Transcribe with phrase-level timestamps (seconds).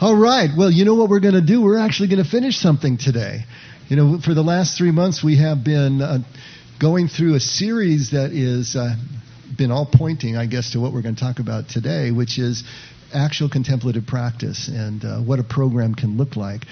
[0.00, 0.48] All right.
[0.56, 1.60] Well, you know what we're going to do?
[1.60, 3.44] We're actually going to finish something today.
[3.88, 6.20] You know, for the last three months, we have been uh,
[6.80, 8.30] going through a series that
[8.74, 8.96] uh,
[9.58, 12.64] been all pointing, I guess, to what we're going to talk about today, which is
[13.12, 16.62] actual contemplative practice and uh, what a program can look like.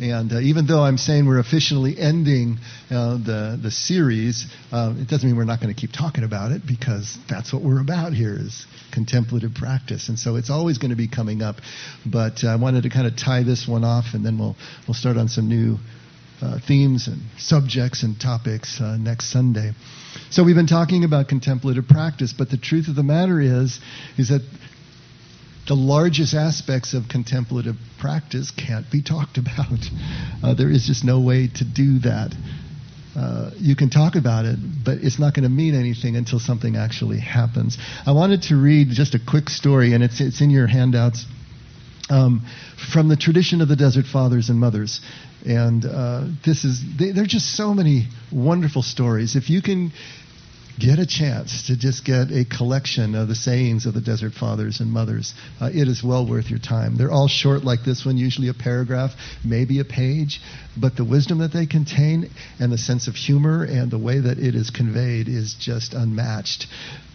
[0.00, 2.58] And uh, even though I'm saying we're officially ending
[2.90, 6.52] uh, the the series, uh, it doesn't mean we're not going to keep talking about
[6.52, 10.08] it because that's what we're about here is contemplative practice.
[10.08, 11.56] And so it's always going to be coming up.
[12.06, 14.94] But uh, I wanted to kind of tie this one off, and then we'll we'll
[14.94, 15.78] start on some new
[16.40, 19.72] uh, themes and subjects and topics uh, next Sunday.
[20.30, 23.80] So we've been talking about contemplative practice, but the truth of the matter is
[24.16, 24.42] is that
[25.68, 29.68] the largest aspects of contemplative practice can't be talked about.
[30.40, 32.32] Uh, there is just no way to do that.
[33.16, 36.76] Uh, you can talk about it, but it's not going to mean anything until something
[36.76, 37.76] actually happens.
[38.06, 41.26] I wanted to read just a quick story, and it's, it's in your handouts,
[42.08, 42.46] um,
[42.92, 45.00] from the tradition of the Desert Fathers and Mothers.
[45.44, 49.34] And uh, this is, they, there are just so many wonderful stories.
[49.34, 49.90] If you can
[50.78, 54.80] get a chance to just get a collection of the sayings of the desert fathers
[54.80, 56.96] and mothers, uh, it is well worth your time.
[56.96, 59.12] They're all short like this one, usually a paragraph,
[59.44, 60.40] maybe a page,
[60.76, 64.38] but the wisdom that they contain and the sense of humor and the way that
[64.38, 66.66] it is conveyed is just unmatched.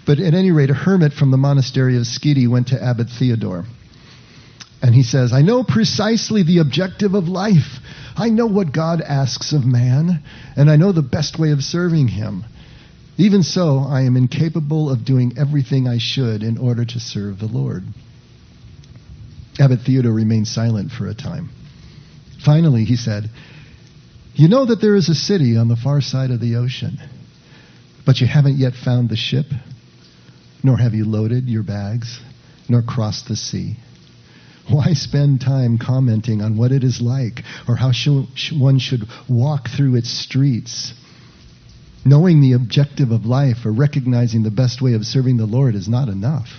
[0.06, 3.66] But at any rate, a hermit from the monastery of Sceta went to Abbot Theodore.
[4.82, 7.80] And he says, I know precisely the objective of life.
[8.18, 10.22] I know what God asks of man,
[10.58, 12.44] and I know the best way of serving him.
[13.18, 17.48] Even so, I am incapable of doing everything I should in order to serve the
[17.48, 17.84] Lord.
[19.60, 21.52] Abbot Theodore remained silent for a time.
[22.44, 23.30] Finally, he said,
[24.34, 26.98] You know that there is a city on the far side of the ocean,
[28.06, 29.46] but you haven't yet found the ship,
[30.64, 32.20] nor have you loaded your bags,
[32.68, 33.78] nor crossed the sea.
[34.70, 37.92] Why spend time commenting on what it is like or how
[38.54, 40.94] one should walk through its streets?
[42.06, 45.88] Knowing the objective of life or recognizing the best way of serving the Lord is
[45.88, 46.50] not enough.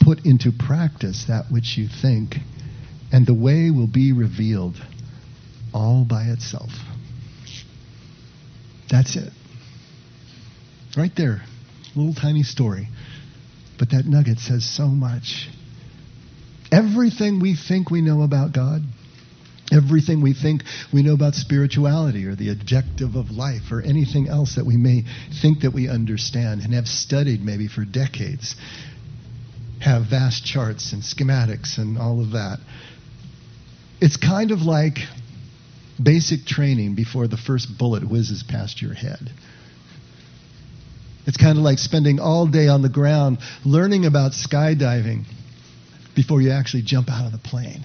[0.00, 2.36] Put into practice that which you think,
[3.12, 4.76] and the way will be revealed
[5.72, 6.70] all by itself.
[8.90, 9.32] That's it.
[10.96, 11.42] Right there.
[11.94, 12.88] Little tiny story.
[13.78, 15.48] But that nugget says so much.
[16.70, 18.82] Everything we think we know about God,
[19.72, 20.62] everything we think
[20.92, 25.02] we know about spirituality or the objective of life or anything else that we may
[25.42, 28.54] think that we understand and have studied maybe for decades
[29.80, 32.58] have vast charts and schematics and all of that.
[34.00, 34.98] It's kind of like
[36.02, 39.30] basic training before the first bullet whizzes past your head.
[41.26, 45.24] It's kind of like spending all day on the ground learning about skydiving
[46.14, 47.84] before you actually jump out of the plane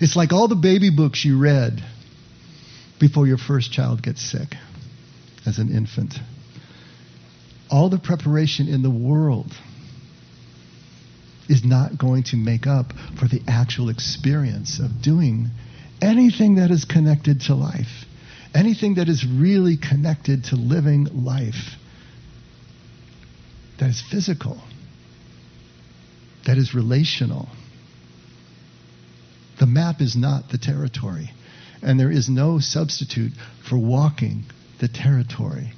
[0.00, 1.82] it's like all the baby books you read
[3.00, 4.54] before your first child gets sick
[5.46, 6.14] as an infant.
[7.70, 9.52] All the preparation in the world
[11.48, 15.48] is not going to make up for the actual experience of doing
[16.00, 18.04] anything that is connected to life,
[18.54, 21.74] anything that is really connected to living life,
[23.80, 24.62] that is physical,
[26.46, 27.48] that is relational
[29.58, 31.30] the map is not the territory.
[31.82, 33.32] And there is no substitute
[33.68, 34.44] for walking
[34.80, 35.72] the territory.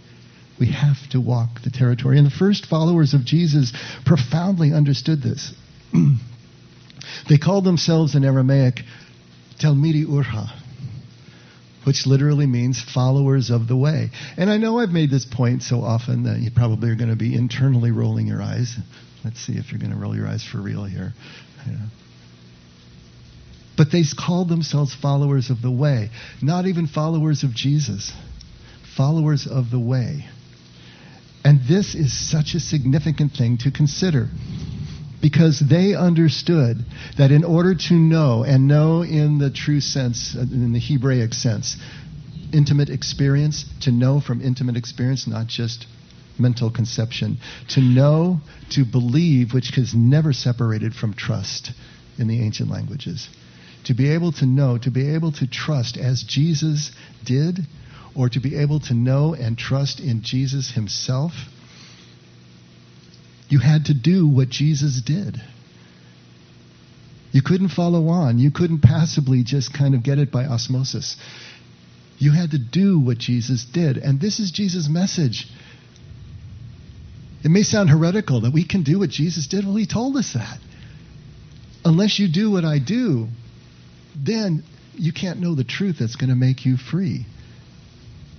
[0.58, 2.18] We have to walk the territory.
[2.18, 3.72] And the first followers of Jesus
[4.04, 5.52] profoundly understood this.
[7.28, 8.80] they called themselves in Aramaic
[9.58, 10.48] Talmidi Urha,
[11.84, 14.10] which literally means followers of the way.
[14.36, 17.16] And I know I've made this point so often that you probably are going to
[17.16, 18.76] be internally rolling your eyes.
[19.24, 21.14] Let's see if you're going to roll your eyes for real here.
[21.66, 21.76] Yeah.
[23.76, 28.12] But they called themselves followers of the way, not even followers of Jesus,
[28.96, 30.26] followers of the way.
[31.44, 34.28] And this is such a significant thing to consider.
[35.20, 36.84] Because they understood
[37.18, 41.76] that in order to know, and know in the true sense, in the Hebraic sense,
[42.52, 45.86] intimate experience, to know from intimate experience, not just
[46.38, 47.38] mental conception,
[47.68, 48.40] to know,
[48.70, 51.72] to believe, which is never separated from trust
[52.18, 53.28] in the ancient languages
[53.84, 56.92] to be able to know, to be able to trust as Jesus
[57.24, 57.60] did,
[58.14, 61.32] or to be able to know and trust in Jesus himself,
[63.48, 65.40] you had to do what Jesus did.
[67.32, 68.38] You couldn't follow on.
[68.38, 71.16] You couldn't passively just kind of get it by osmosis.
[72.18, 73.96] You had to do what Jesus did.
[73.96, 75.48] And this is Jesus' message.
[77.42, 79.64] It may sound heretical that we can do what Jesus did.
[79.64, 80.58] Well, he told us that.
[81.84, 83.28] unless you do what I do,
[84.16, 84.62] then
[84.94, 87.26] you can't know the truth that's going to make you free.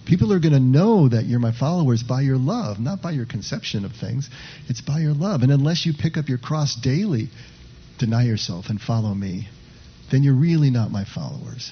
[0.05, 3.25] People are going to know that you're my followers by your love, not by your
[3.25, 4.29] conception of things.
[4.67, 5.41] It's by your love.
[5.41, 7.29] And unless you pick up your cross daily,
[7.97, 9.47] deny yourself and follow me,
[10.11, 11.71] then you're really not my followers.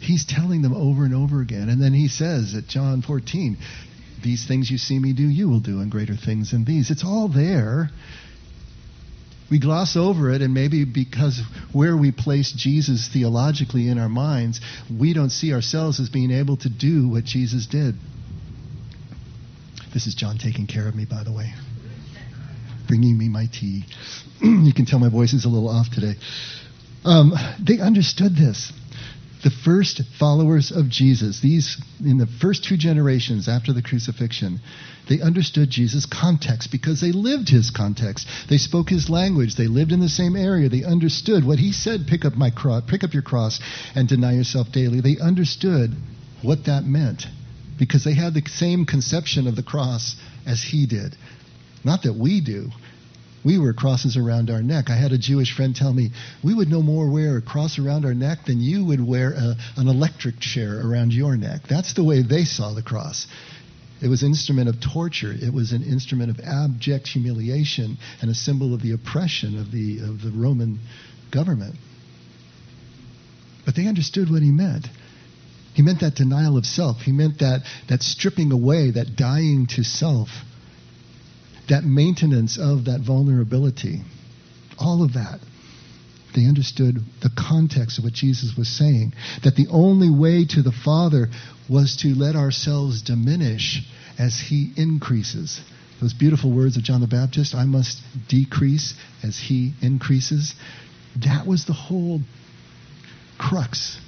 [0.00, 1.68] He's telling them over and over again.
[1.68, 3.56] And then he says at John 14,
[4.22, 6.90] These things you see me do, you will do, and greater things than these.
[6.90, 7.90] It's all there
[9.52, 11.42] we gloss over it, and maybe because
[11.74, 16.56] where we place Jesus theologically in our minds, we don't see ourselves as being able
[16.56, 17.94] to do what Jesus did.
[19.92, 21.52] This is John taking care of me, by the way,
[22.88, 23.84] bringing me my tea.
[24.40, 26.14] you can tell my voice is a little off today.
[27.04, 28.72] Um, they understood this
[29.42, 34.60] the first followers of Jesus, these in the first two generations after the crucifixion,
[35.08, 38.28] they understood Jesus' context because they lived his context.
[38.48, 39.56] They spoke his language.
[39.56, 40.68] They lived in the same area.
[40.68, 43.58] They understood what he said, pick up my cross, pick up your cross
[43.94, 45.00] and deny yourself daily.
[45.00, 45.94] They understood
[46.42, 47.26] what that meant
[47.78, 50.14] because they had the same conception of the cross
[50.46, 51.16] as he did.
[51.84, 52.70] Not that we do.
[53.44, 54.88] We wear crosses around our neck.
[54.88, 56.12] I had a Jewish friend tell me,
[56.44, 59.56] we would no more wear a cross around our neck than you would wear a,
[59.76, 61.62] an electric chair around your neck.
[61.68, 63.26] That's the way they saw the cross.
[64.00, 65.32] It was an instrument of torture.
[65.32, 70.00] It was an instrument of abject humiliation and a symbol of the oppression of the,
[70.00, 70.78] of the Roman
[71.32, 71.76] government.
[73.64, 74.88] But they understood what he meant.
[75.74, 77.00] He meant that denial of self.
[77.00, 80.28] He meant that, that stripping away, that dying to self
[81.68, 84.02] that maintenance of that vulnerability,
[84.78, 85.40] all of that.
[86.34, 89.12] They understood the context of what Jesus was saying.
[89.44, 91.28] That the only way to the Father
[91.68, 93.82] was to let ourselves diminish
[94.18, 95.60] as He increases.
[96.00, 100.54] Those beautiful words of John the Baptist I must decrease as He increases.
[101.16, 102.20] That was the whole
[103.38, 103.98] crux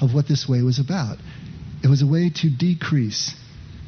[0.00, 1.18] of what this way was about.
[1.84, 3.34] It was a way to decrease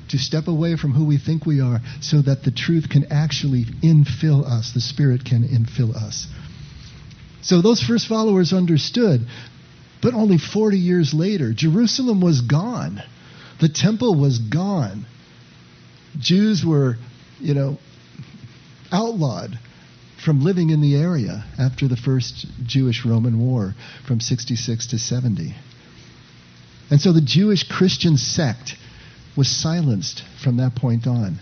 [0.09, 3.65] to step away from who we think we are so that the truth can actually
[3.83, 6.27] infill us, the Spirit can infill us.
[7.43, 9.27] So those first followers understood,
[10.03, 13.03] but only 40 years later, Jerusalem was gone.
[13.61, 15.07] The temple was gone.
[16.19, 16.97] Jews were,
[17.41, 17.79] you know,
[18.93, 19.59] outlawed
[20.25, 23.75] from living in the area after the first Jewish Roman War
[24.07, 25.55] from 66 to 70.
[26.91, 28.77] And so the Jewish Christian sect
[29.37, 31.39] was silenced from that point on.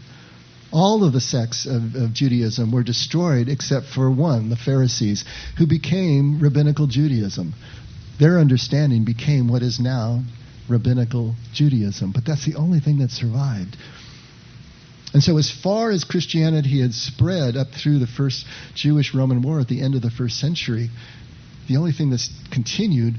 [0.72, 5.24] All of the sects of, of, Judaism were destroyed except for one, the Pharisees,
[5.58, 7.52] who became rabbinical Judaism.
[8.18, 10.22] Their understanding became what is now
[10.68, 13.76] rabbinical Judaism, but that's the only thing that survived.
[15.12, 19.60] And so, as far as Christianity had spread up through the first Jewish Roman War
[19.60, 20.88] at the end of the first century,
[21.68, 23.16] the only thing that's continued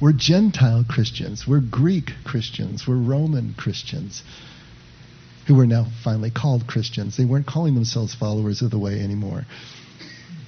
[0.00, 1.44] we're Gentile Christians.
[1.46, 2.86] We're Greek Christians.
[2.86, 4.22] We're Roman Christians
[5.48, 7.16] who were now finally called Christians.
[7.16, 9.44] They weren't calling themselves followers of the way anymore.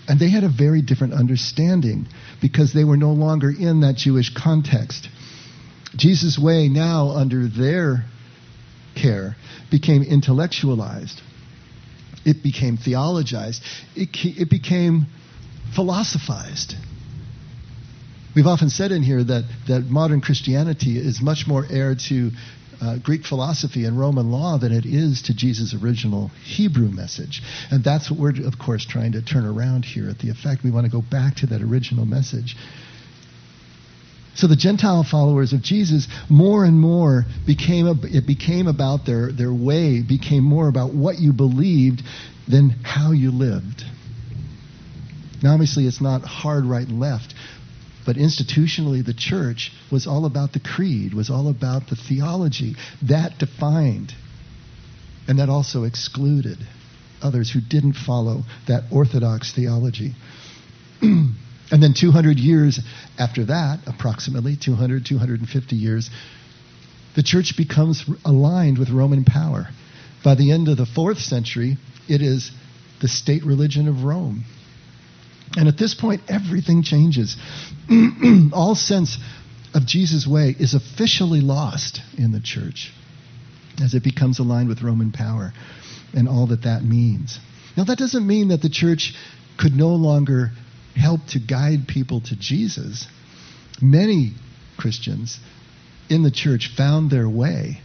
[0.06, 2.06] And they had a very different understanding
[2.41, 5.08] because they were no longer in that Jewish context.
[5.97, 8.05] Jesus' way, now under their
[8.94, 9.37] care,
[9.70, 11.20] became intellectualized.
[12.25, 13.62] It became theologized.
[13.97, 15.06] It, it became
[15.75, 16.75] philosophized.
[18.34, 22.30] We've often said in here that, that modern Christianity is much more heir to
[22.80, 27.42] uh, Greek philosophy and Roman law than it is to Jesus' original Hebrew message.
[27.70, 30.64] And that's what we're, of course, trying to turn around here at the effect.
[30.64, 32.56] We want to go back to that original message.
[34.34, 39.32] So the Gentile followers of Jesus more and more became a, it became about their,
[39.32, 42.02] their way, became more about what you believed
[42.49, 43.82] than how you lived.
[45.42, 47.34] Now obviously it's not hard right and left,
[48.07, 52.75] but institutionally, the church was all about the creed, was all about the theology.
[53.02, 54.14] That defined
[55.28, 56.59] and that also excluded
[57.23, 60.14] others who didn't follow that orthodox theology.
[61.02, 61.35] and
[61.71, 62.80] then 200 years
[63.19, 66.11] after that, approximately 200, 250 years,
[67.14, 69.69] the church becomes aligned with Roman power.
[70.25, 71.76] By the end of the fourth century,
[72.09, 72.50] it is
[73.00, 74.45] the state religion of Rome.
[75.57, 77.37] And at this point, everything changes.
[78.52, 79.19] All sense
[79.75, 82.92] of Jesus' way is officially lost in the church
[83.83, 85.52] as it becomes aligned with Roman power
[86.12, 87.38] and all that that means.
[87.76, 89.14] Now, that doesn't mean that the church
[89.59, 90.50] could no longer
[90.97, 93.07] help to guide people to Jesus.
[93.80, 94.33] Many
[94.76, 95.38] Christians
[96.09, 97.80] in the church found their way,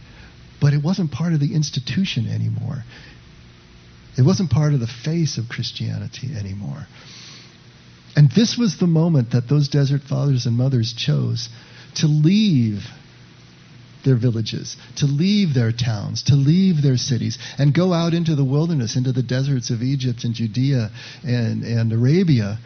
[0.60, 2.82] but it wasn't part of the institution anymore.
[4.18, 6.86] It wasn't part of the face of Christianity anymore.
[8.16, 11.50] And This was the moment that those desert fathers and mothers chose
[11.96, 12.86] to leave
[14.04, 18.44] their villages, to leave their towns, to leave their cities, and go out into the
[18.44, 20.90] wilderness, into the deserts of Egypt and Judea
[21.24, 22.58] and, and Arabia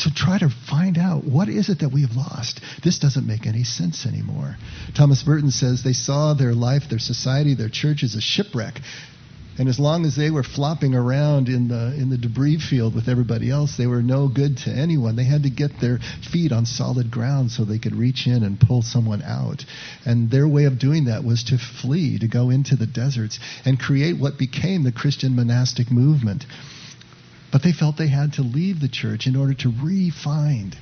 [0.00, 2.60] to try to find out what is it that we've lost.
[2.82, 4.56] This doesn't make any sense anymore.
[4.94, 8.80] Thomas Merton says they saw their life, their society, their church as a shipwreck.
[9.56, 13.08] And as long as they were flopping around in the in the debris field with
[13.08, 15.14] everybody else, they were no good to anyone.
[15.14, 16.00] They had to get their
[16.32, 19.64] feet on solid ground so they could reach in and pull someone out.
[20.04, 23.78] And their way of doing that was to flee, to go into the deserts and
[23.78, 26.46] create what became the Christian monastic movement.
[27.52, 30.76] But they felt they had to leave the church in order to re-find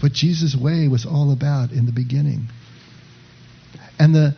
[0.00, 2.48] what Jesus' way was all about in the beginning.
[3.98, 4.36] And the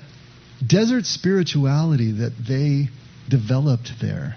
[0.67, 2.89] desert spirituality that they
[3.29, 4.37] developed there,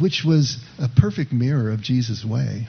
[0.00, 2.68] which was a perfect mirror of Jesus' way,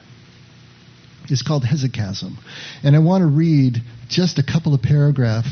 [1.30, 2.38] is called hesychasm.
[2.84, 3.78] And I want to read
[4.10, 5.46] just a couple of paragraph,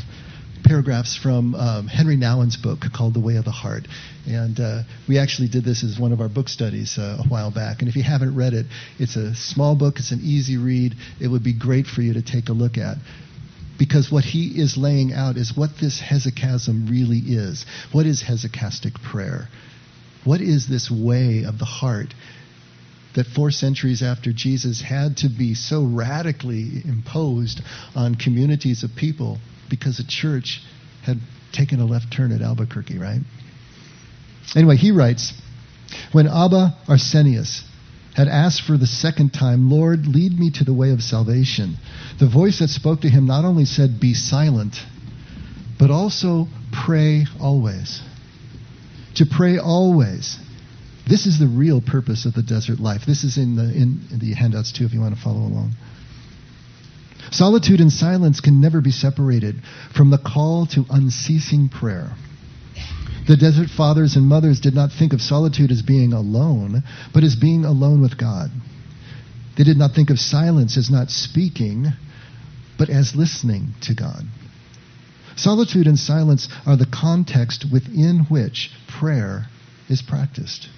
[0.64, 3.86] paragraphs from um, Henri Nouwen's book called The Way of the Heart.
[4.26, 7.50] And uh, we actually did this as one of our book studies uh, a while
[7.50, 7.80] back.
[7.80, 8.66] And if you haven't read it,
[8.98, 10.94] it's a small book, it's an easy read.
[11.20, 12.96] It would be great for you to take a look at
[13.78, 17.66] because what he is laying out is what this hesychasm really is.
[17.92, 19.48] What is hesychastic prayer?
[20.24, 22.14] What is this way of the heart
[23.14, 27.62] that four centuries after Jesus had to be so radically imposed
[27.94, 29.38] on communities of people
[29.70, 30.60] because the church
[31.04, 31.18] had
[31.52, 33.20] taken a left turn at Albuquerque, right?
[34.54, 35.32] Anyway, he writes,
[36.12, 37.62] when Abba Arsenius
[38.16, 41.76] had asked for the second time, Lord, lead me to the way of salvation.
[42.18, 44.76] The voice that spoke to him not only said, Be silent,
[45.78, 48.00] but also pray always.
[49.16, 50.38] To pray always.
[51.06, 53.02] This is the real purpose of the desert life.
[53.06, 55.72] This is in the, in, the handouts too, if you want to follow along.
[57.30, 59.56] Solitude and silence can never be separated
[59.94, 62.16] from the call to unceasing prayer.
[63.26, 67.34] The desert fathers and mothers did not think of solitude as being alone, but as
[67.34, 68.50] being alone with God.
[69.56, 71.86] They did not think of silence as not speaking,
[72.78, 74.22] but as listening to God.
[75.34, 79.46] Solitude and silence are the context within which prayer
[79.88, 80.68] is practiced.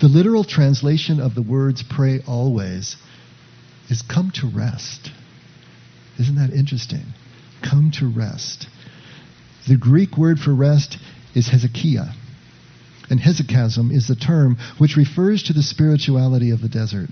[0.00, 2.96] The literal translation of the words pray always
[3.88, 5.10] is come to rest.
[6.18, 7.04] Isn't that interesting?
[7.62, 8.66] Come to rest.
[9.66, 10.98] The Greek word for rest
[11.34, 12.14] is hesychia.
[13.10, 17.10] And hesychasm is the term which refers to the spirituality of the desert.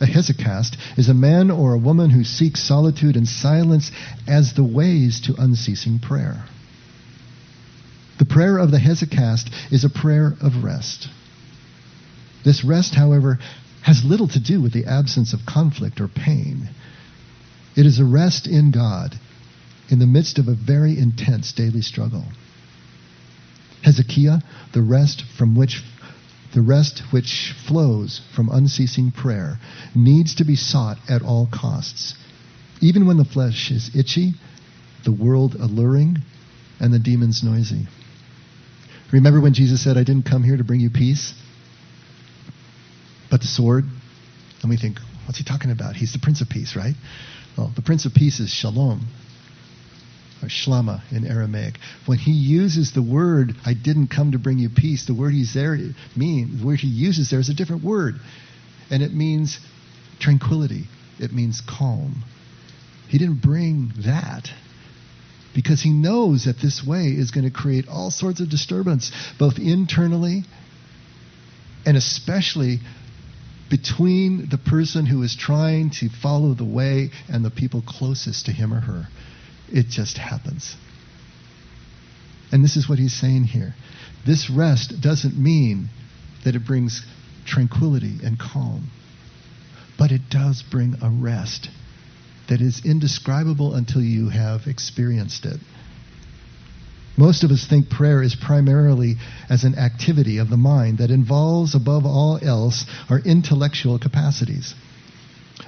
[0.00, 3.90] A hesychast is a man or a woman who seeks solitude and silence
[4.26, 6.44] as the ways to unceasing prayer.
[8.18, 11.08] The prayer of the hesychast is a prayer of rest.
[12.44, 13.38] This rest, however,
[13.82, 16.70] has little to do with the absence of conflict or pain.
[17.76, 19.18] It is a rest in God
[19.90, 22.24] in the midst of a very intense daily struggle.
[23.84, 24.42] Hesychia,
[24.72, 25.82] the rest from which
[26.54, 29.58] the rest which flows from unceasing prayer
[29.94, 32.14] needs to be sought at all costs,
[32.80, 34.32] even when the flesh is itchy,
[35.04, 36.18] the world alluring,
[36.80, 37.86] and the demons noisy.
[39.12, 41.34] Remember when Jesus said, I didn't come here to bring you peace,
[43.30, 43.84] but the sword?
[44.62, 45.94] And we think, what's he talking about?
[45.94, 46.94] He's the Prince of Peace, right?
[47.56, 49.06] Well, the Prince of Peace is Shalom
[50.42, 51.74] or shlama in Aramaic.
[52.06, 55.54] When he uses the word, I didn't come to bring you peace, the word he's
[55.54, 55.76] there
[56.16, 58.16] mean, the word he uses there is a different word.
[58.90, 59.58] And it means
[60.18, 60.84] tranquility.
[61.18, 62.24] It means calm.
[63.08, 64.50] He didn't bring that
[65.54, 69.58] because he knows that this way is going to create all sorts of disturbance, both
[69.58, 70.44] internally
[71.84, 72.78] and especially
[73.70, 78.52] between the person who is trying to follow the way and the people closest to
[78.52, 79.08] him or her.
[79.72, 80.76] It just happens.
[82.52, 83.74] And this is what he's saying here.
[84.26, 85.88] This rest doesn't mean
[86.44, 87.04] that it brings
[87.46, 88.90] tranquility and calm,
[89.98, 91.68] but it does bring a rest
[92.48, 95.60] that is indescribable until you have experienced it.
[97.16, 99.16] Most of us think prayer is primarily
[99.48, 104.74] as an activity of the mind that involves, above all else, our intellectual capacities.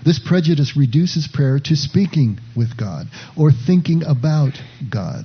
[0.04, 3.06] This prejudice reduces prayer to speaking with God
[3.37, 5.25] or thinking about God.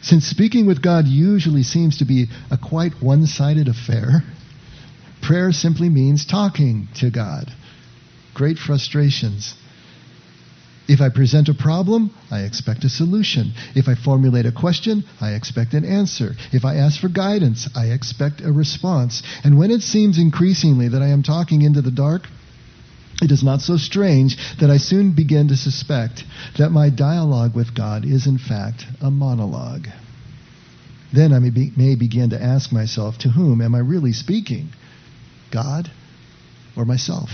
[0.00, 4.22] Since speaking with God usually seems to be a quite one sided affair,
[5.22, 7.50] prayer simply means talking to God.
[8.34, 9.54] Great frustrations.
[10.86, 13.52] If I present a problem, I expect a solution.
[13.74, 16.32] If I formulate a question, I expect an answer.
[16.52, 19.22] If I ask for guidance, I expect a response.
[19.42, 22.26] And when it seems increasingly that I am talking into the dark,
[23.22, 26.24] it is not so strange that I soon begin to suspect
[26.58, 29.86] that my dialogue with God is, in fact, a monologue.
[31.12, 34.70] Then I may, be, may begin to ask myself, to whom am I really speaking?
[35.52, 35.90] God
[36.76, 37.30] or myself?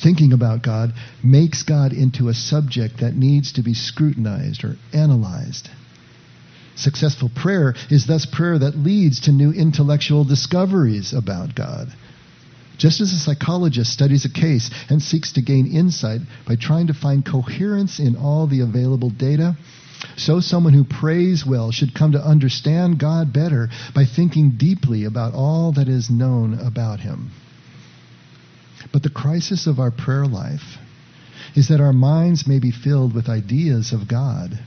[0.00, 0.92] Thinking about God
[1.24, 5.68] makes God into a subject that needs to be scrutinized or analyzed.
[6.76, 11.88] Successful prayer is thus prayer that leads to new intellectual discoveries about God.
[12.78, 16.94] Just as a psychologist studies a case and seeks to gain insight by trying to
[16.94, 19.56] find coherence in all the available data,
[20.16, 25.34] so someone who prays well should come to understand God better by thinking deeply about
[25.34, 27.30] all that is known about him.
[28.92, 30.78] But the crisis of our prayer life
[31.54, 34.58] is that our minds may be filled with ideas of God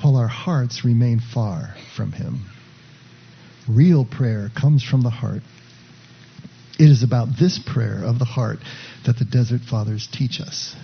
[0.00, 2.46] while our hearts remain far from him.
[3.68, 5.42] Real prayer comes from the heart.
[6.80, 8.58] It is about this prayer of the heart
[9.04, 10.74] that the Desert Fathers teach us.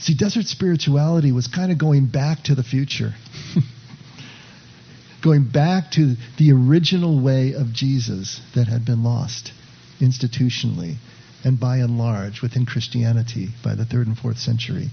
[0.00, 3.14] See, desert spirituality was kind of going back to the future,
[5.24, 9.52] going back to the original way of Jesus that had been lost
[9.98, 10.96] institutionally
[11.42, 14.90] and by and large within Christianity by the third and fourth century.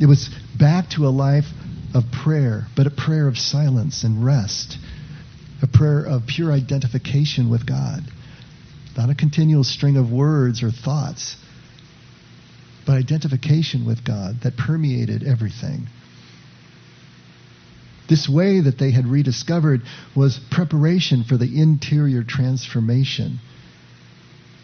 [0.00, 1.46] It was back to a life
[1.94, 4.78] of prayer, but a prayer of silence and rest,
[5.62, 8.00] a prayer of pure identification with God,
[8.96, 11.36] not a continual string of words or thoughts
[12.86, 15.86] but identification with God that permeated everything.
[18.08, 19.82] This way that they had rediscovered
[20.16, 23.38] was preparation for the interior transformation.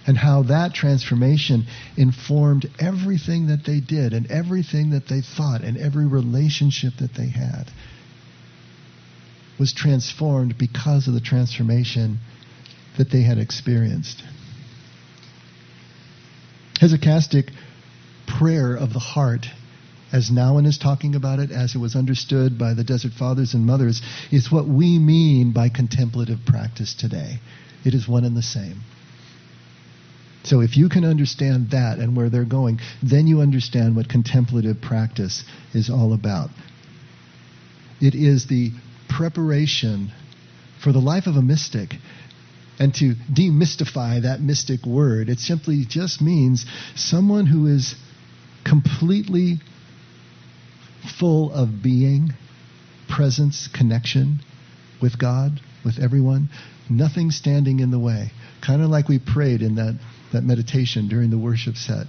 [0.09, 5.77] And how that transformation informed everything that they did and everything that they thought and
[5.77, 7.71] every relationship that they had
[9.59, 12.19] was transformed because of the transformation
[12.99, 14.23] that they had experienced.
[16.81, 17.51] Hesychastic
[18.27, 19.47] prayer of the heart,
[20.13, 23.65] as Nouwen is talking about it, as it was understood by the Desert Fathers and
[23.65, 27.39] Mothers, is what we mean by contemplative practice today.
[27.85, 28.81] It is one and the same.
[30.45, 34.81] So if you can understand that and where they're going, then you understand what contemplative
[34.81, 35.43] practice
[35.75, 36.51] is all about.
[38.01, 38.71] It is the
[39.17, 40.13] preparation
[40.83, 41.95] for the life of a mystic.
[42.79, 47.95] And to demystify that mystic word, it simply just means someone who is
[48.65, 49.57] completely
[51.19, 52.35] full of being,
[53.09, 54.41] presence, connection
[55.01, 56.51] with God, with everyone,
[56.91, 58.33] nothing standing in the way.
[58.61, 59.99] Kind of like we prayed in that,
[60.35, 62.07] that meditation during the worship set.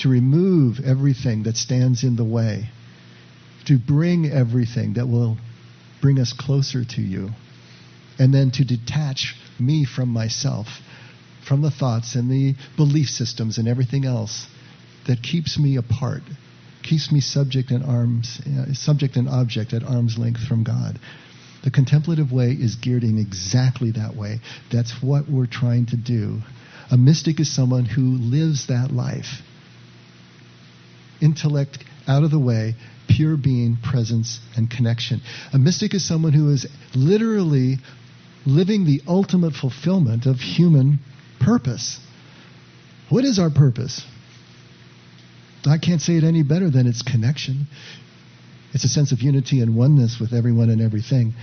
[0.00, 2.68] To remove everything that stands in the way,
[3.66, 5.38] to bring everything that will
[6.02, 7.30] bring us closer to you,
[8.18, 10.66] and then to detach me from myself,
[11.48, 14.46] from the thoughts and the belief systems and everything else
[15.06, 16.22] that keeps me apart,
[16.82, 20.98] keeps me subject and arms, uh, subject and object at arm's length from God.
[21.64, 24.40] The contemplative way is geared in exactly that way.
[24.70, 26.40] That's what we're trying to do.
[26.90, 29.42] A mystic is someone who lives that life.
[31.20, 32.74] Intellect out of the way,
[33.08, 35.20] pure being, presence, and connection.
[35.52, 37.76] A mystic is someone who is literally
[38.46, 40.98] living the ultimate fulfillment of human
[41.40, 41.98] purpose.
[43.08, 44.02] What is our purpose?
[45.66, 47.66] I can't say it any better than it's connection.
[48.72, 51.34] It's a sense of unity and oneness with everyone and everything.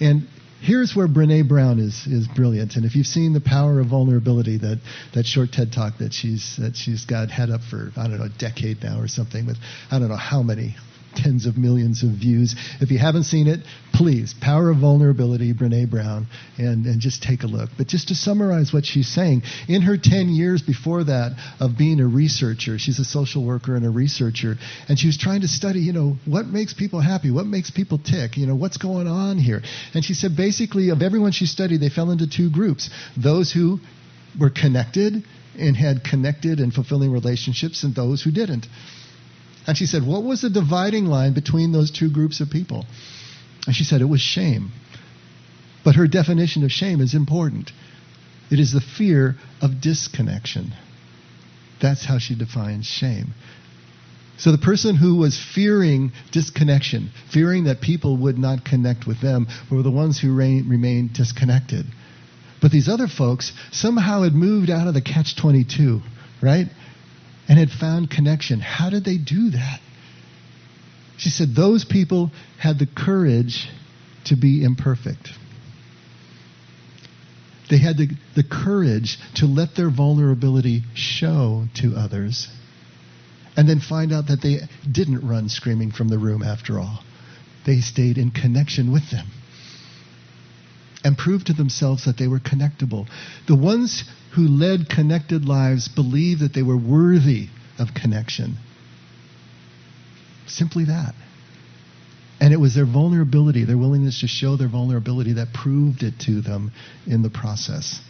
[0.00, 0.28] And
[0.60, 2.76] here's where Brene Brown is, is brilliant.
[2.76, 4.80] And if you've seen the power of vulnerability, that,
[5.14, 8.24] that short TED talk that she's that she's got head up for I don't know
[8.24, 9.56] a decade now or something with
[9.90, 10.76] I don't know how many
[11.14, 12.54] tens of millions of views.
[12.80, 13.60] If you haven't seen it,
[13.92, 16.26] please, Power of Vulnerability, Brene Brown,
[16.58, 17.70] and, and just take a look.
[17.76, 22.00] But just to summarize what she's saying, in her 10 years before that of being
[22.00, 24.56] a researcher, she's a social worker and a researcher,
[24.88, 27.98] and she was trying to study, you know, what makes people happy, what makes people
[27.98, 29.62] tick, you know, what's going on here.
[29.94, 33.80] And she said basically, of everyone she studied, they fell into two groups those who
[34.38, 35.24] were connected
[35.58, 38.66] and had connected and fulfilling relationships, and those who didn't.
[39.66, 42.86] And she said, What was the dividing line between those two groups of people?
[43.66, 44.72] And she said, It was shame.
[45.84, 47.72] But her definition of shame is important.
[48.50, 50.72] It is the fear of disconnection.
[51.80, 53.34] That's how she defines shame.
[54.36, 59.46] So the person who was fearing disconnection, fearing that people would not connect with them,
[59.70, 61.84] were the ones who remained disconnected.
[62.60, 66.00] But these other folks somehow had moved out of the catch 22,
[66.42, 66.66] right?
[67.50, 68.60] And had found connection.
[68.60, 69.80] How did they do that?
[71.16, 73.68] She said those people had the courage
[74.26, 75.30] to be imperfect.
[77.68, 82.48] They had the, the courage to let their vulnerability show to others
[83.56, 84.60] and then find out that they
[84.90, 87.02] didn't run screaming from the room after all.
[87.66, 89.26] They stayed in connection with them
[91.02, 93.08] and proved to themselves that they were connectable.
[93.48, 98.56] The ones who led connected lives believed that they were worthy of connection.
[100.46, 101.14] Simply that.
[102.40, 106.40] And it was their vulnerability, their willingness to show their vulnerability, that proved it to
[106.40, 106.72] them
[107.06, 108.00] in the process.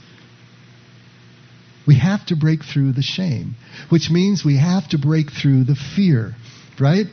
[1.86, 3.56] We have to break through the shame,
[3.88, 6.36] which means we have to break through the fear,
[6.78, 7.06] right?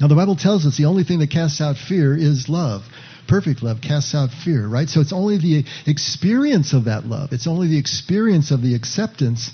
[0.00, 2.82] Now, the Bible tells us the only thing that casts out fear is love.
[3.28, 4.88] Perfect love casts out fear, right?
[4.88, 9.50] So it's only the experience of that love, it's only the experience of the acceptance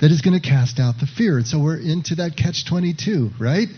[0.00, 1.38] that is going to cast out the fear.
[1.38, 3.68] And so we're into that catch 22, right?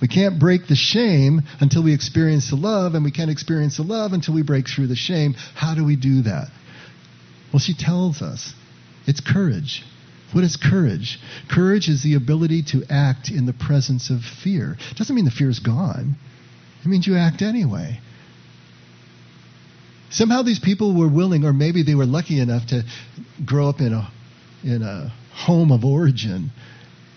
[0.00, 3.84] We can't break the shame until we experience the love, and we can't experience the
[3.84, 5.34] love until we break through the shame.
[5.54, 6.48] How do we do that?
[7.52, 8.52] Well, she tells us
[9.06, 9.84] it's courage.
[10.32, 11.20] What is courage?
[11.50, 14.76] Courage is the ability to act in the presence of fear.
[14.90, 16.16] It doesn't mean the fear is gone.
[16.84, 18.00] It means you act anyway.
[20.10, 22.82] Somehow these people were willing, or maybe they were lucky enough to
[23.44, 24.10] grow up in a,
[24.62, 26.50] in a home of origin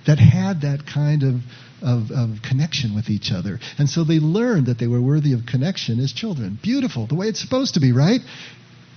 [0.08, 1.36] that had that kind of,
[1.82, 3.60] of, of, connection with each other.
[3.78, 6.58] And so they learned that they were worthy of connection as children.
[6.62, 8.22] Beautiful, the way it's supposed to be, right?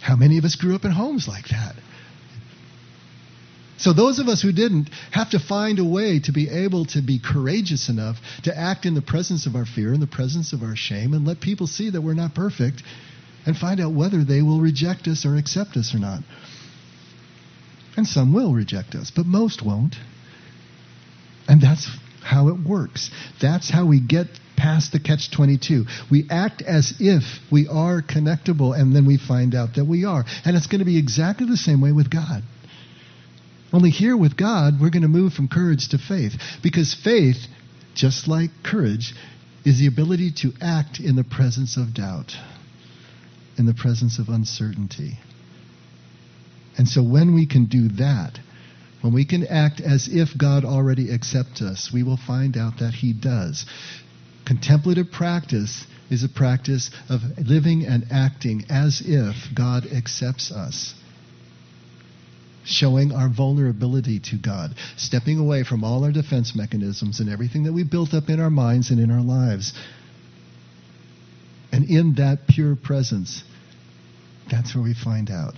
[0.01, 1.75] How many of us grew up in homes like that?
[3.79, 7.01] So those of us who didn't have to find a way to be able to
[7.01, 10.62] be courageous enough to act in the presence of our fear, in the presence of
[10.62, 12.83] our shame, and let people see that we're not perfect
[13.47, 16.23] and find out whether they will reject us or accept us or not.
[17.97, 19.95] And some will reject us, but most won't.
[21.49, 21.88] And that's
[22.23, 23.11] how it works.
[23.41, 25.87] That's how we get past the catch 22.
[26.11, 30.25] We act as if we are connectable, and then we find out that we are.
[30.45, 32.43] And it's going to be exactly the same way with God.
[33.73, 36.33] Only here with God, we're going to move from courage to faith.
[36.63, 37.47] Because faith,
[37.95, 39.15] just like courage,
[39.65, 42.35] is the ability to act in the presence of doubt,
[43.59, 45.19] in the presence of uncertainty.
[46.79, 48.39] And so when we can do that,
[49.03, 52.95] when we can act as if God already accepts us, we will find out that
[52.95, 53.67] He does.
[54.47, 60.95] Contemplative practice is a practice of living and acting as if God accepts us
[62.64, 67.73] showing our vulnerability to God, stepping away from all our defense mechanisms and everything that
[67.73, 69.73] we built up in our minds and in our lives.
[71.73, 73.42] And in that pure presence,
[74.51, 75.55] that's where we find out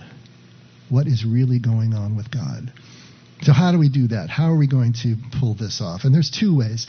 [0.89, 2.71] what is really going on with God.
[3.43, 4.29] So, how do we do that?
[4.29, 6.01] How are we going to pull this off?
[6.03, 6.85] And there's two ways.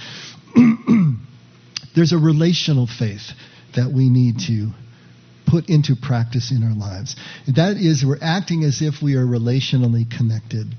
[1.94, 3.30] there's a relational faith
[3.74, 4.70] that we need to
[5.46, 7.16] put into practice in our lives.
[7.46, 10.74] That is, we're acting as if we are relationally connected.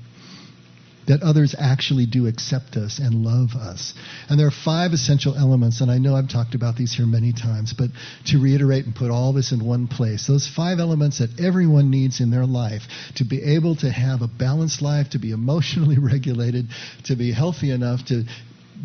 [1.06, 3.92] That others actually do accept us and love us.
[4.30, 7.34] And there are five essential elements, and I know I've talked about these here many
[7.34, 7.90] times, but
[8.28, 12.20] to reiterate and put all this in one place, those five elements that everyone needs
[12.20, 12.84] in their life
[13.16, 16.68] to be able to have a balanced life, to be emotionally regulated,
[17.04, 18.24] to be healthy enough to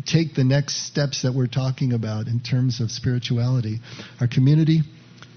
[0.06, 3.80] take the next steps that we're talking about in terms of spirituality
[4.20, 4.82] are community,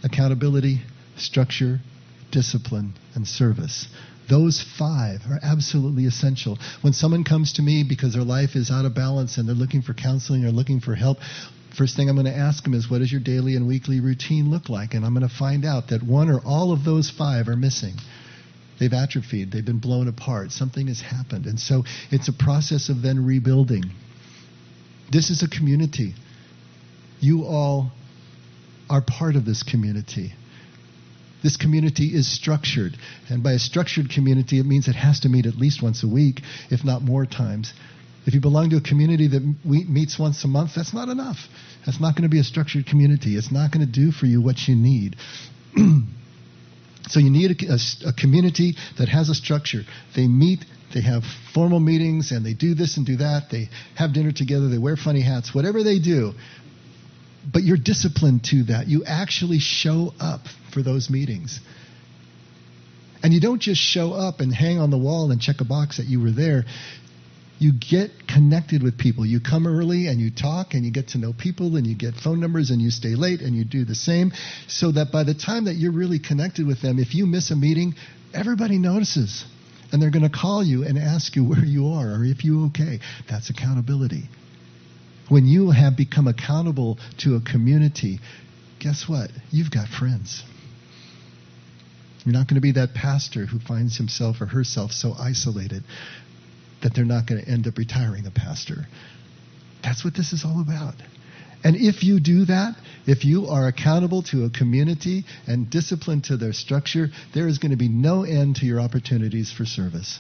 [0.04, 0.82] accountability,
[1.18, 1.80] structure,
[2.32, 3.88] discipline, and service.
[4.30, 6.58] Those five are absolutely essential.
[6.82, 9.82] When someone comes to me because their life is out of balance and they're looking
[9.82, 11.18] for counseling or looking for help,
[11.78, 14.50] first thing I'm going to ask them is, What does your daily and weekly routine
[14.50, 14.94] look like?
[14.94, 17.96] And I'm going to find out that one or all of those five are missing.
[18.80, 21.46] They've atrophied, they've been blown apart, something has happened.
[21.46, 23.84] And so it's a process of then rebuilding.
[25.12, 26.16] This is a community.
[27.20, 27.92] You all
[28.94, 30.34] are part of this community.
[31.42, 32.96] This community is structured.
[33.28, 36.08] And by a structured community, it means it has to meet at least once a
[36.08, 37.74] week, if not more times.
[38.28, 41.38] If you belong to a community that meets once a month, that's not enough.
[41.88, 43.36] That's not going to be a structured community.
[43.36, 45.16] It's not going to do for you what you need.
[47.10, 49.82] so you need a, a, a community that has a structure.
[50.16, 53.48] They meet, they have formal meetings, and they do this and do that.
[53.52, 56.34] They have dinner together, they wear funny hats, whatever they do
[57.52, 58.88] but you're disciplined to that.
[58.88, 60.42] You actually show up
[60.74, 61.60] for those meetings.
[63.22, 65.98] And you don't just show up and hang on the wall and check a box
[65.98, 66.66] that you were there.
[67.60, 69.26] you get connected with people.
[69.26, 72.16] You come early and you talk and you get to know people and you get
[72.16, 74.34] phone numbers and you stay late and you do the same
[74.68, 77.56] so that by the time that you're really connected with them, if you miss a
[77.56, 77.94] meeting,
[78.34, 79.46] everybody notices
[79.92, 82.66] and they're going to call you and ask you where you are or if you're
[82.68, 83.00] okay.
[83.30, 84.24] That's accountability.
[85.30, 88.20] When you have become accountable to a community,
[88.80, 89.32] guess what?
[89.52, 90.44] You've got friends.
[92.26, 95.84] You're not going to be that pastor who finds himself or herself so isolated
[96.82, 98.88] that they're not going to end up retiring a pastor.
[99.84, 100.96] That's what this is all about.
[101.64, 102.76] And if you do that,
[103.08, 107.72] if you are accountable to a community and disciplined to their structure, there is going
[107.72, 110.20] to be no end to your opportunities for service.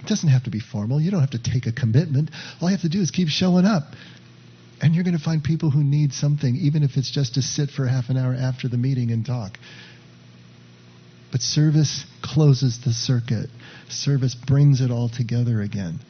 [0.00, 1.00] It doesn't have to be formal.
[1.00, 2.30] You don't have to take a commitment.
[2.60, 3.84] All you have to do is keep showing up.
[4.80, 7.70] And you're going to find people who need something, even if it's just to sit
[7.70, 9.58] for half an hour after the meeting and talk.
[11.32, 13.50] But service closes the circuit.
[13.88, 16.00] Service brings it all together again.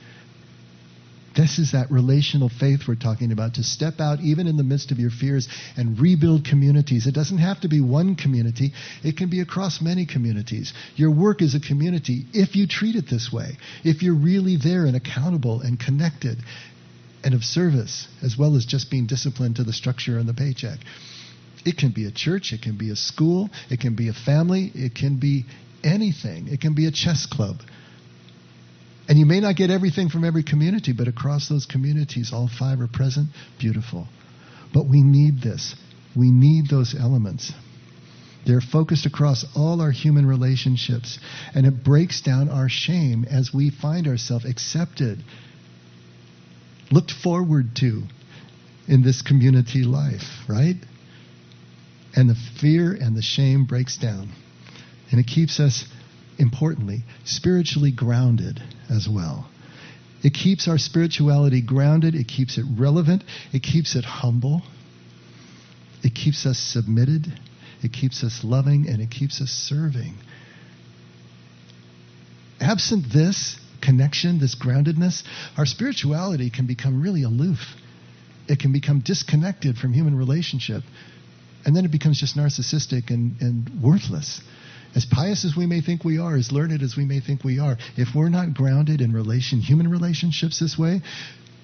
[1.36, 4.92] This is that relational faith we're talking about to step out even in the midst
[4.92, 7.06] of your fears and rebuild communities.
[7.06, 8.72] It doesn't have to be one community,
[9.02, 10.72] it can be across many communities.
[10.94, 14.86] Your work is a community if you treat it this way, if you're really there
[14.86, 16.38] and accountable and connected
[17.24, 20.78] and of service, as well as just being disciplined to the structure and the paycheck.
[21.64, 24.70] It can be a church, it can be a school, it can be a family,
[24.74, 25.46] it can be
[25.84, 26.48] anything.
[26.48, 27.56] It can be a chess club.
[29.06, 32.80] And you may not get everything from every community, but across those communities, all five
[32.80, 33.28] are present.
[33.58, 34.08] Beautiful.
[34.72, 35.74] But we need this.
[36.16, 37.52] We need those elements.
[38.46, 41.18] They're focused across all our human relationships,
[41.54, 45.22] and it breaks down our shame as we find ourselves accepted,
[46.94, 48.02] looked forward to
[48.86, 50.76] in this community life, right?
[52.16, 54.30] and the fear and the shame breaks down.
[55.10, 55.84] And it keeps us,
[56.38, 59.48] importantly, spiritually grounded as well.
[60.22, 64.62] It keeps our spirituality grounded, it keeps it relevant, it keeps it humble,
[66.02, 67.26] it keeps us submitted,
[67.82, 70.14] it keeps us loving, and it keeps us serving.
[72.60, 75.22] Absent this connection, this groundedness,
[75.58, 77.58] our spirituality can become really aloof.
[78.48, 80.82] It can become disconnected from human relationship
[81.64, 84.40] and then it becomes just narcissistic and, and worthless.
[84.94, 87.58] As pious as we may think we are, as learned as we may think we
[87.58, 91.00] are, if we're not grounded in relation, human relationships this way,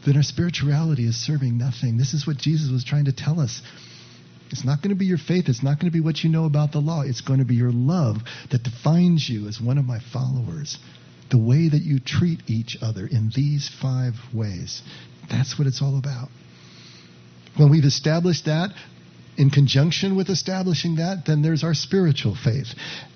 [0.04, 1.96] then our spirituality is serving nothing.
[1.96, 3.62] This is what Jesus was trying to tell us.
[4.50, 5.48] It's not going to be your faith.
[5.48, 7.02] It's not going to be what you know about the law.
[7.02, 8.16] It's going to be your love
[8.50, 10.78] that defines you as one of my followers.
[11.30, 14.82] The way that you treat each other in these five ways.
[15.30, 16.28] That's what it's all about.
[17.56, 18.70] When we've established that,
[19.36, 22.74] in conjunction with establishing that, then there's our spiritual faith,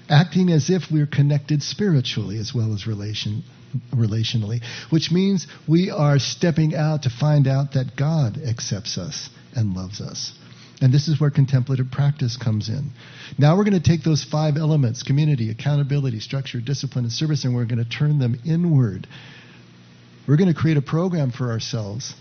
[0.08, 3.42] acting as if we're connected spiritually as well as relation,
[3.92, 9.74] relationally, which means we are stepping out to find out that God accepts us and
[9.74, 10.32] loves us.
[10.80, 12.90] And this is where contemplative practice comes in.
[13.38, 17.54] Now we're going to take those five elements community, accountability, structure, discipline, and service and
[17.54, 19.06] we're going to turn them inward.
[20.26, 22.14] We're going to create a program for ourselves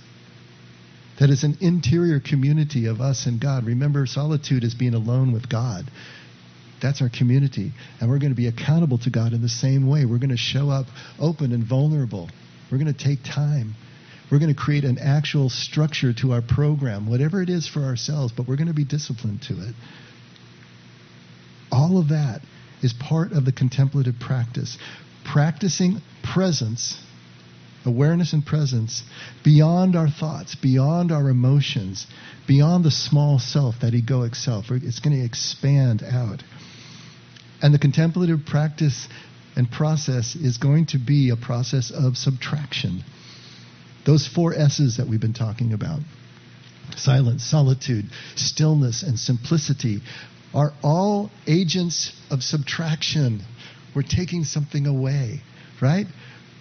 [1.20, 3.66] that is an interior community of us and God.
[3.66, 5.86] Remember, solitude is being alone with God.
[6.82, 7.72] That's our community.
[8.02, 10.06] And we're going to be accountable to God in the same way.
[10.06, 10.88] We're going to show up
[11.20, 12.30] open and vulnerable.
[12.72, 13.76] We're going to take time.
[14.32, 18.34] We're going to create an actual structure to our program, whatever it is for ourselves,
[18.36, 19.76] but we're going to be disciplined to it.
[21.72, 22.42] All of that
[22.82, 24.78] is part of the contemplative practice.
[25.24, 26.98] Practicing presence
[27.86, 29.04] awareness and presence
[29.44, 32.08] beyond our thoughts, beyond our emotions,
[32.48, 34.66] beyond the small self, that egoic self.
[34.70, 36.44] It's going to expand out.
[37.62, 39.08] And the contemplative practice
[39.56, 43.04] and process is going to be a process of subtraction.
[44.06, 46.00] Those four S's that we've been talking about
[46.98, 50.02] silence, solitude, stillness, and simplicity
[50.54, 53.42] are all agents of subtraction.
[53.96, 55.42] We're taking something away,
[55.82, 56.06] right?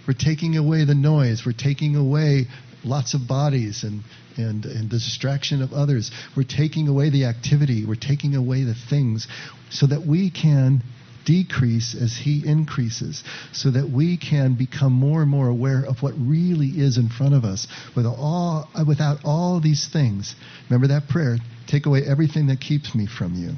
[0.07, 1.45] We're taking away the noise.
[1.45, 2.47] We're taking away
[2.85, 4.03] lots of bodies and,
[4.37, 6.11] and, and the distraction of others.
[6.37, 7.85] We're taking away the activity.
[7.85, 9.29] We're taking away the things
[9.71, 10.83] so that we can
[11.25, 16.15] decrease as he increases so that we can become more and more aware of what
[16.17, 20.35] really is in front of us with all, without all these things
[20.69, 23.53] remember that prayer take away everything that keeps me from you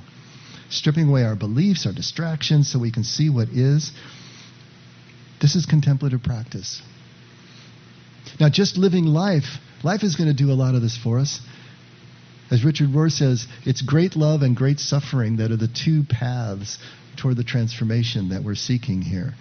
[0.71, 3.93] stripping away our beliefs our distractions so we can see what is
[5.45, 6.81] this is contemplative practice.
[8.41, 11.39] Now, just living life, life is going to do a lot of this for us.
[12.51, 16.79] As Richard Rohr says, it's great love and great suffering that are the two paths
[17.17, 19.35] toward the transformation that we're seeking here.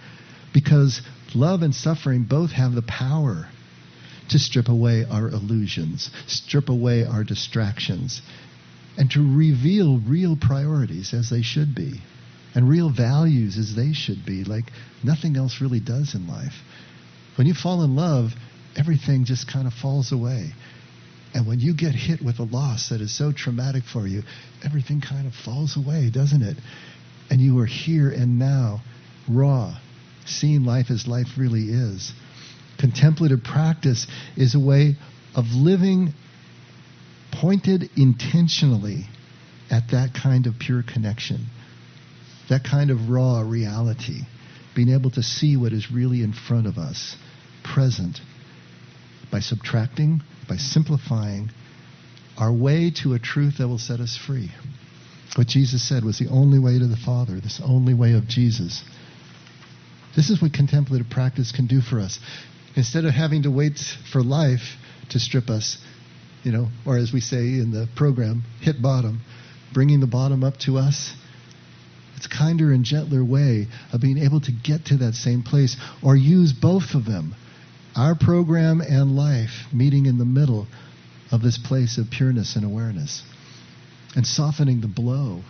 [0.52, 1.02] Because
[1.34, 3.48] love and suffering both have the power
[4.30, 8.22] to strip away our illusions, strip away our distractions,
[8.96, 12.00] and to reveal real priorities as they should be,
[12.54, 14.64] and real values as they should be, like
[15.02, 16.54] nothing else really does in life.
[17.36, 18.30] When you fall in love,
[18.76, 20.52] everything just kind of falls away.
[21.34, 24.22] And when you get hit with a loss that is so traumatic for you,
[24.64, 26.56] everything kind of falls away, doesn't it?
[27.30, 28.82] And you are here and now,
[29.28, 29.74] raw,
[30.26, 32.12] seeing life as life really is.
[32.78, 34.06] Contemplative practice
[34.36, 34.96] is a way
[35.34, 36.12] of living
[37.32, 39.06] pointed intentionally
[39.70, 41.46] at that kind of pure connection,
[42.48, 44.20] that kind of raw reality,
[44.74, 47.16] being able to see what is really in front of us,
[47.62, 48.20] present,
[49.32, 51.50] by subtracting, by simplifying
[52.36, 54.50] our way to a truth that will set us free.
[55.36, 58.84] What Jesus said was the only way to the Father, this only way of Jesus.
[60.14, 62.20] This is what contemplative practice can do for us.
[62.76, 63.78] Instead of having to wait
[64.12, 64.76] for life
[65.10, 65.78] to strip us,
[66.44, 69.22] you know, or as we say in the program, hit bottom,
[69.72, 71.12] bringing the bottom up to us.
[72.16, 75.76] It's a kinder and gentler way of being able to get to that same place
[76.00, 77.34] or use both of them,
[77.96, 80.68] our program and life, meeting in the middle
[81.32, 83.24] of this place of pureness and awareness
[84.14, 85.42] and softening the blow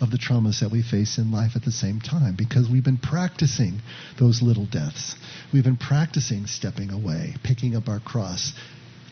[0.00, 2.98] of the traumas that we face in life at the same time because we've been
[2.98, 3.80] practicing
[4.18, 5.14] those little deaths.
[5.52, 8.52] We've been practicing stepping away, picking up our cross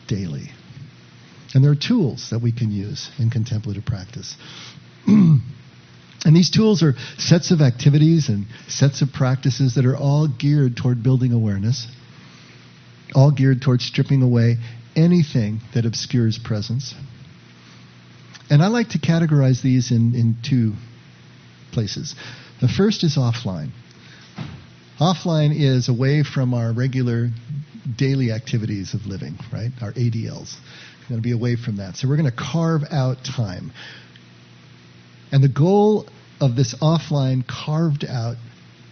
[0.07, 0.51] daily.
[1.53, 4.35] And there are tools that we can use in contemplative practice.
[5.07, 5.41] and
[6.25, 11.01] these tools are sets of activities and sets of practices that are all geared toward
[11.01, 11.87] building awareness,
[13.15, 14.57] all geared toward stripping away
[14.95, 16.93] anything that obscures presence.
[18.49, 20.73] And I like to categorize these in, in two
[21.71, 22.15] places.
[22.61, 23.71] The first is offline.
[24.99, 27.29] Offline is away from our regular
[27.97, 29.71] daily activities of living, right?
[29.81, 30.55] Our ADLs.
[31.01, 31.97] We're going to be away from that.
[31.97, 33.71] So we're going to carve out time.
[35.31, 36.07] And the goal
[36.39, 38.37] of this offline, carved out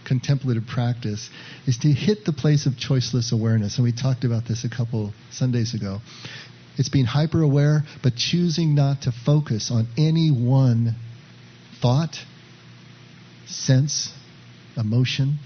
[0.04, 1.30] contemplative practice
[1.66, 3.76] is to hit the place of choiceless awareness.
[3.76, 6.00] And we talked about this a couple Sundays ago.
[6.76, 10.96] It's being hyper aware, but choosing not to focus on any one
[11.80, 12.16] thought,
[13.46, 14.12] sense,
[14.76, 15.38] emotion,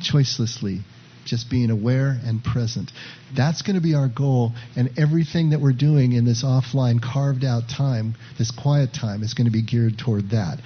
[0.00, 0.82] choicelessly
[1.24, 2.90] just being aware and present.
[3.34, 7.44] That's going to be our goal, and everything that we're doing in this offline, carved
[7.44, 10.58] out time, this quiet time, is going to be geared toward that.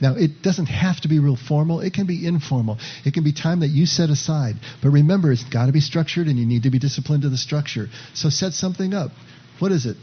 [0.00, 1.80] Now, it doesn't have to be real formal.
[1.80, 2.78] It can be informal.
[3.04, 4.56] It can be time that you set aside.
[4.82, 7.38] But remember, it's got to be structured, and you need to be disciplined to the
[7.38, 7.88] structure.
[8.14, 9.10] So set something up.
[9.58, 9.96] What is it?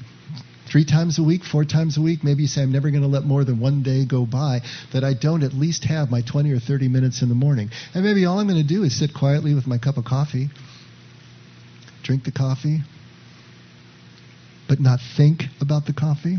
[0.73, 2.23] three times a week, four times a week.
[2.23, 5.03] Maybe you say, I'm never going to let more than one day go by that
[5.03, 7.69] I don't at least have my 20 or 30 minutes in the morning.
[7.93, 10.49] And maybe all I'm going to do is sit quietly with my cup of coffee,
[12.01, 12.79] drink the coffee,
[14.67, 16.37] but not think about the coffee.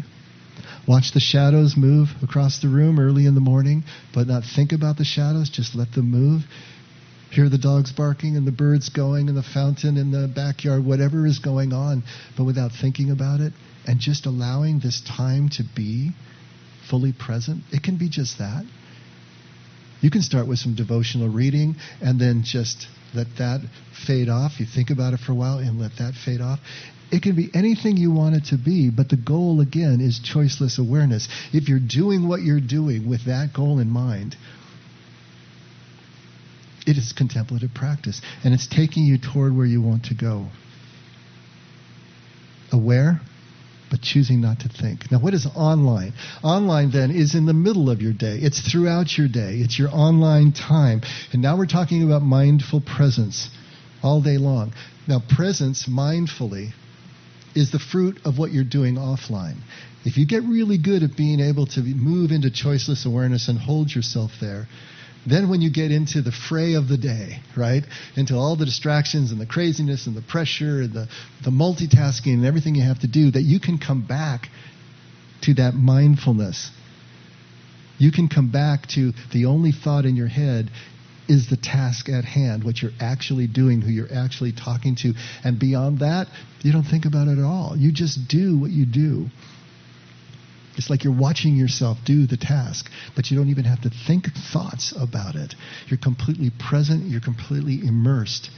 [0.86, 4.98] Watch the shadows move across the room early in the morning, but not think about
[4.98, 6.42] the shadows, just let them move
[7.34, 11.26] hear the dogs barking and the birds going and the fountain in the backyard, whatever
[11.26, 12.02] is going on,
[12.36, 13.52] but without thinking about it
[13.86, 16.10] and just allowing this time to be
[16.88, 17.62] fully present.
[17.72, 18.64] It can be just that.
[20.00, 23.60] You can start with some devotional reading and then just let that
[24.06, 24.60] fade off.
[24.60, 26.60] You think about it for a while and let that fade off.
[27.14, 30.80] It can be anything you want it to be, but the goal again is choiceless
[30.80, 31.28] awareness.
[31.52, 34.34] If you're doing what you're doing with that goal in mind,
[36.88, 40.48] it is contemplative practice, and it's taking you toward where you want to go.
[42.72, 43.20] Aware,
[43.92, 45.12] but choosing not to think.
[45.12, 46.14] Now, what is online?
[46.42, 48.38] Online, then, is in the middle of your day.
[48.42, 49.58] It's throughout your day.
[49.58, 51.02] It's your online time.
[51.32, 53.50] And now we're talking about mindful presence
[54.02, 54.72] all day long.
[55.06, 56.72] Now, presence mindfully
[57.54, 59.56] is the fruit of what you're doing offline.
[60.04, 63.94] If you get really good at being able to move into choiceless awareness and hold
[63.94, 64.66] yourself there,
[65.26, 67.82] then, when you get into the fray of the day, right,
[68.14, 71.08] into all the distractions and the craziness and the pressure and the,
[71.42, 74.48] the multitasking and everything you have to do, that you can come back
[75.42, 76.70] to that mindfulness.
[77.96, 80.70] You can come back to the only thought in your head
[81.28, 85.14] is the task at hand, what you're actually doing, who you're actually talking to.
[85.42, 86.28] And beyond that,
[86.60, 87.74] you don't think about it at all.
[87.76, 89.26] You just do what you do.
[90.76, 94.26] It's like you're watching yourself do the task, but you don't even have to think
[94.52, 95.54] thoughts about it.
[95.86, 98.50] You're completely present, you're completely immersed.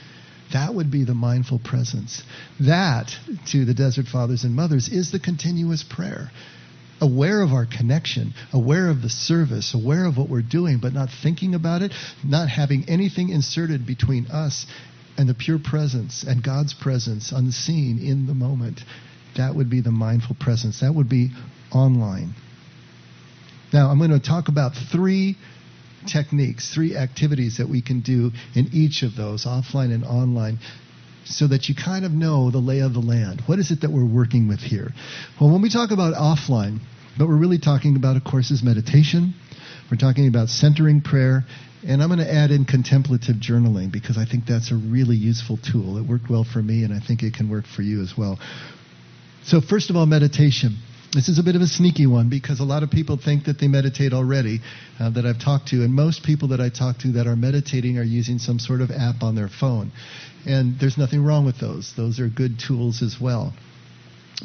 [0.53, 2.23] That would be the mindful presence.
[2.61, 3.11] That,
[3.49, 6.31] to the Desert Fathers and Mothers, is the continuous prayer.
[7.01, 11.11] Aware of our connection, aware of the service, aware of what we're doing, but not
[11.23, 11.93] thinking about it,
[12.25, 14.67] not having anything inserted between us
[15.19, 18.81] and the pure presence and God's presence unseen in the moment.
[19.37, 20.81] That would be the mindful presence.
[20.81, 21.31] That would be
[21.73, 22.35] online.
[23.73, 25.37] Now, I'm going to talk about three
[26.07, 30.59] techniques, three activities that we can do in each of those, offline and online,
[31.27, 33.43] so that you kind of know the lay of the land.
[33.47, 34.91] What is it that we're working with here?
[35.41, 36.81] Well, when we talk about offline,
[37.17, 39.35] what we're really talking about, of course, is meditation.
[39.91, 41.45] We're talking about centering prayer.
[41.87, 45.59] And I'm going to add in contemplative journaling because I think that's a really useful
[45.59, 45.99] tool.
[45.99, 48.39] It worked well for me, and I think it can work for you as well.
[49.45, 50.79] So, first of all, meditation.
[51.13, 53.59] This is a bit of a sneaky one because a lot of people think that
[53.59, 54.61] they meditate already
[55.01, 57.97] uh, that I've talked to, and most people that I talk to that are meditating
[57.99, 59.93] are using some sort of app on their phone.
[60.47, 63.55] And there's nothing wrong with those, those are good tools as well.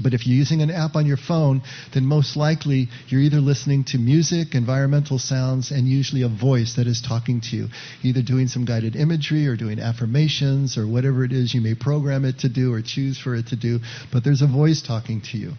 [0.01, 1.61] But if you're using an app on your phone,
[1.93, 6.87] then most likely you're either listening to music, environmental sounds, and usually a voice that
[6.87, 7.67] is talking to you,
[8.01, 12.23] either doing some guided imagery or doing affirmations or whatever it is you may program
[12.23, 13.79] it to do or choose for it to do.
[14.13, 15.53] But there's a voice talking to you.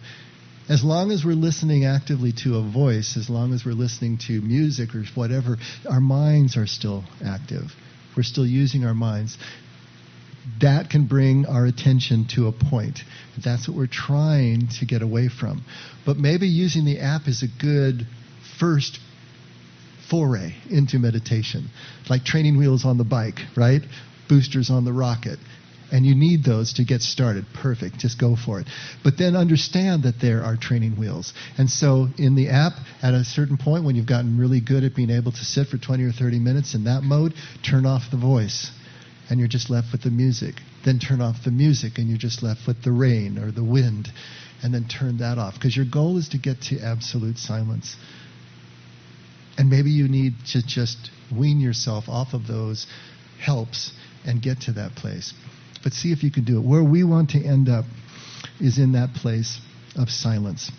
[0.69, 4.41] As long as we're listening actively to a voice, as long as we're listening to
[4.41, 5.57] music or whatever,
[5.89, 7.73] our minds are still active.
[8.15, 9.37] We're still using our minds.
[10.61, 12.99] That can bring our attention to a point.
[13.43, 15.65] That's what we're trying to get away from.
[16.05, 18.07] But maybe using the app is a good
[18.57, 18.99] first
[20.09, 21.69] foray into meditation,
[22.09, 23.81] like training wheels on the bike, right?
[24.29, 25.39] Boosters on the rocket
[25.93, 27.45] and you need those to get started.
[27.53, 27.99] Perfect.
[27.99, 28.67] Just go for it.
[29.03, 31.33] But then understand that there are training wheels.
[31.55, 32.73] And so in the app,
[33.03, 35.77] at a certain point, when you've gotten really good at being able to sit for
[35.77, 38.71] 20 or 30 minutes in that mode, turn off the voice.
[39.29, 40.55] And you're just left with the music.
[40.83, 44.09] Then turn off the music and you're just left with the rain or the wind.
[44.63, 45.53] And then turn that off.
[45.53, 47.95] Because your goal is to get to absolute silence.
[49.59, 52.87] And maybe you need to just wean yourself off of those
[53.39, 53.91] helps
[54.25, 55.35] and get to that place
[55.83, 56.65] but see if you can do it.
[56.65, 57.85] Where we want to end up
[58.59, 59.59] is in that place
[59.95, 60.71] of silence.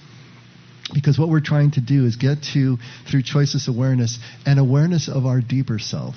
[0.92, 2.76] Because what we're trying to do is get to,
[3.10, 6.16] through choiceless awareness, an awareness of our deeper self,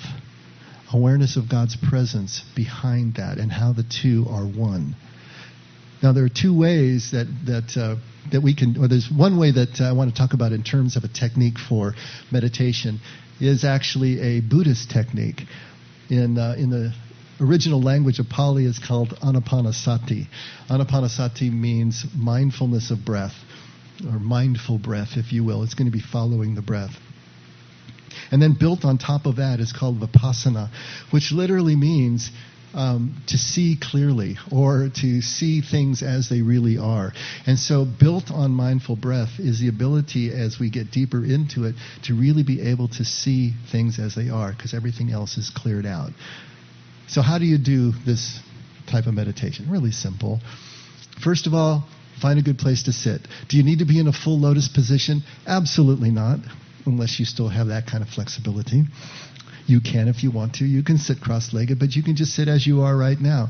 [0.92, 4.94] awareness of God's presence behind that, and how the two are one.
[6.02, 7.96] Now, there are two ways that that uh,
[8.30, 10.96] that we can, or there's one way that I want to talk about in terms
[10.96, 11.94] of a technique for
[12.30, 13.00] meditation,
[13.40, 15.42] is actually a Buddhist technique.
[16.10, 16.94] In uh, in the
[17.40, 20.26] original language of Pali is called anapanasati.
[20.68, 23.34] Anapanasati means mindfulness of breath,
[24.04, 25.62] or mindful breath, if you will.
[25.62, 26.96] It's going to be following the breath.
[28.30, 30.70] And then built on top of that is called vipassana,
[31.10, 32.30] which literally means
[32.74, 37.12] um, to see clearly or to see things as they really are.
[37.46, 41.76] And so, built on mindful breath is the ability, as we get deeper into it,
[42.04, 45.86] to really be able to see things as they are because everything else is cleared
[45.86, 46.10] out.
[47.08, 48.38] So, how do you do this
[48.90, 49.70] type of meditation?
[49.70, 50.40] Really simple.
[51.22, 51.88] First of all,
[52.20, 53.26] find a good place to sit.
[53.48, 55.22] Do you need to be in a full lotus position?
[55.46, 56.40] Absolutely not,
[56.84, 58.84] unless you still have that kind of flexibility.
[59.66, 60.64] You can if you want to.
[60.64, 63.48] You can sit cross legged, but you can just sit as you are right now.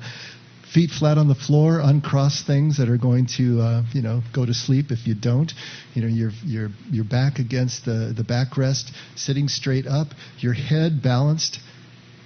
[0.73, 4.45] Feet flat on the floor, uncross things that are going to, uh, you know, go
[4.45, 5.51] to sleep if you don't.
[5.95, 11.03] You know, your your your back against the the backrest, sitting straight up, your head
[11.03, 11.59] balanced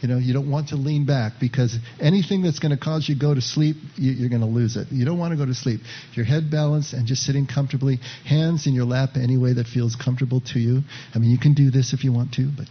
[0.03, 3.15] you know, you don't want to lean back because anything that's going to cause you
[3.15, 4.89] to go to sleep, you, are going to lose it.
[4.91, 5.81] You don't want to go to sleep.
[6.15, 9.95] Your head balanced and just sitting comfortably, hands in your lap any way that feels
[9.95, 10.83] comfortable to you.
[11.15, 12.67] I mean, you can do this if you want to, but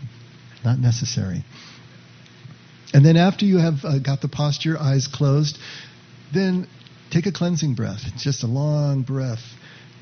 [0.65, 1.45] not necessary.
[2.93, 5.57] And then after you have uh, got the posture, eyes closed,
[6.33, 6.67] then
[7.11, 8.01] take a cleansing breath.
[8.07, 9.43] It's just a long breath,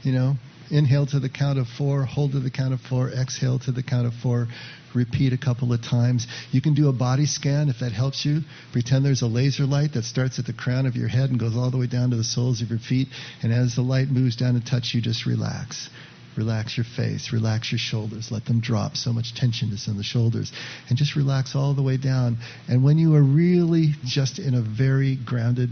[0.02, 0.34] you know,
[0.72, 3.82] Inhale to the count of four, hold to the count of four, exhale to the
[3.82, 4.48] count of four,
[4.94, 6.28] repeat a couple of times.
[6.52, 8.42] You can do a body scan if that helps you.
[8.72, 11.58] Pretend there's a laser light that starts at the crown of your head and goes
[11.58, 13.08] all the way down to the soles of your feet.
[13.42, 15.90] And as the light moves down and touch you, just relax.
[16.38, 18.96] Relax your face, relax your shoulders, let them drop.
[18.96, 20.52] So much tension is in the shoulders.
[20.88, 22.38] And just relax all the way down.
[22.68, 25.70] And when you are really just in a very grounded,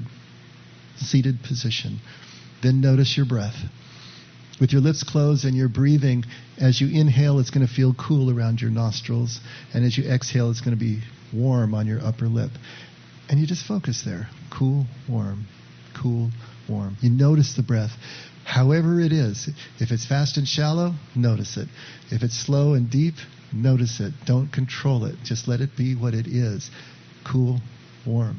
[0.97, 1.99] seated position,
[2.63, 3.55] then notice your breath
[4.59, 6.25] with your lips closed and you're breathing,
[6.57, 9.39] as you inhale, it's going to feel cool around your nostrils.
[9.73, 11.01] And as you exhale, it's going to be
[11.33, 12.51] warm on your upper lip.
[13.29, 14.29] And you just focus there.
[14.51, 15.45] Cool, warm,
[16.01, 16.31] cool,
[16.69, 16.97] warm.
[17.01, 17.91] You notice the breath.
[18.45, 19.49] However it is.
[19.79, 21.67] If it's fast and shallow, notice it.
[22.09, 23.15] If it's slow and deep,
[23.53, 24.13] notice it.
[24.25, 25.15] Don't control it.
[25.23, 26.71] Just let it be what it is.
[27.25, 27.59] Cool,
[28.05, 28.37] warm.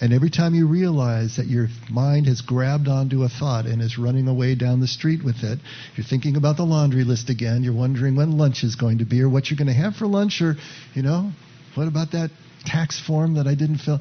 [0.00, 3.98] And every time you realize that your mind has grabbed onto a thought and is
[3.98, 5.58] running away down the street with it,
[5.96, 7.64] you're thinking about the laundry list again.
[7.64, 10.06] You're wondering when lunch is going to be or what you're going to have for
[10.06, 10.54] lunch or,
[10.94, 11.32] you know,
[11.74, 12.30] what about that
[12.64, 14.00] tax form that I didn't fill?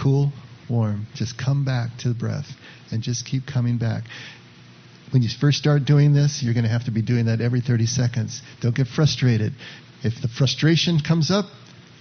[0.00, 0.32] cool,
[0.68, 1.06] warm.
[1.14, 2.46] Just come back to the breath
[2.90, 4.04] and just keep coming back.
[5.10, 7.60] When you first start doing this, you're going to have to be doing that every
[7.60, 8.40] 30 seconds.
[8.60, 9.52] Don't get frustrated.
[10.02, 11.46] If the frustration comes up,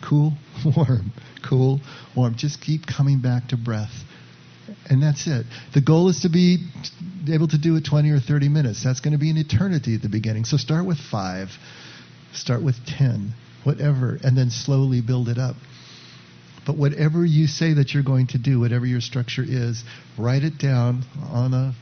[0.02, 0.34] cool,
[0.66, 1.12] warm,
[1.48, 1.80] cool,
[2.16, 2.36] warm.
[2.36, 3.94] Just keep coming back to breath.
[4.88, 5.46] And that's it.
[5.74, 6.60] The goal is to be
[7.28, 8.84] able to do it 20 or 30 minutes.
[8.84, 10.46] That's going to be an eternity at the beginning.
[10.46, 11.50] So start with five,
[12.34, 13.34] start with 10,
[13.64, 15.56] whatever, and then slowly build it up.
[16.68, 19.84] But whatever you say that you're going to do, whatever your structure is,
[20.20, 21.74] write it down on a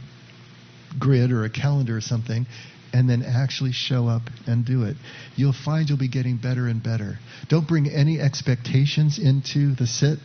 [0.98, 2.46] grid or a calendar or something,
[2.94, 4.96] and then actually show up and do it.
[5.36, 7.20] You'll find you'll be getting better and better.
[7.50, 10.20] Don't bring any expectations into the sit.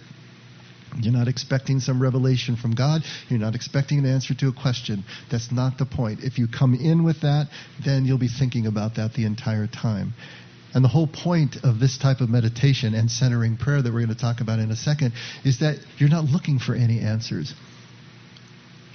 [1.00, 3.02] You're not expecting some revelation from God.
[3.28, 5.04] You're not expecting an answer to a question.
[5.30, 6.20] That's not the point.
[6.22, 7.48] If you come in with that,
[7.84, 10.12] then you'll be thinking about that the entire time.
[10.74, 14.14] And the whole point of this type of meditation and centering prayer that we're going
[14.14, 15.12] to talk about in a second
[15.44, 17.54] is that you're not looking for any answers.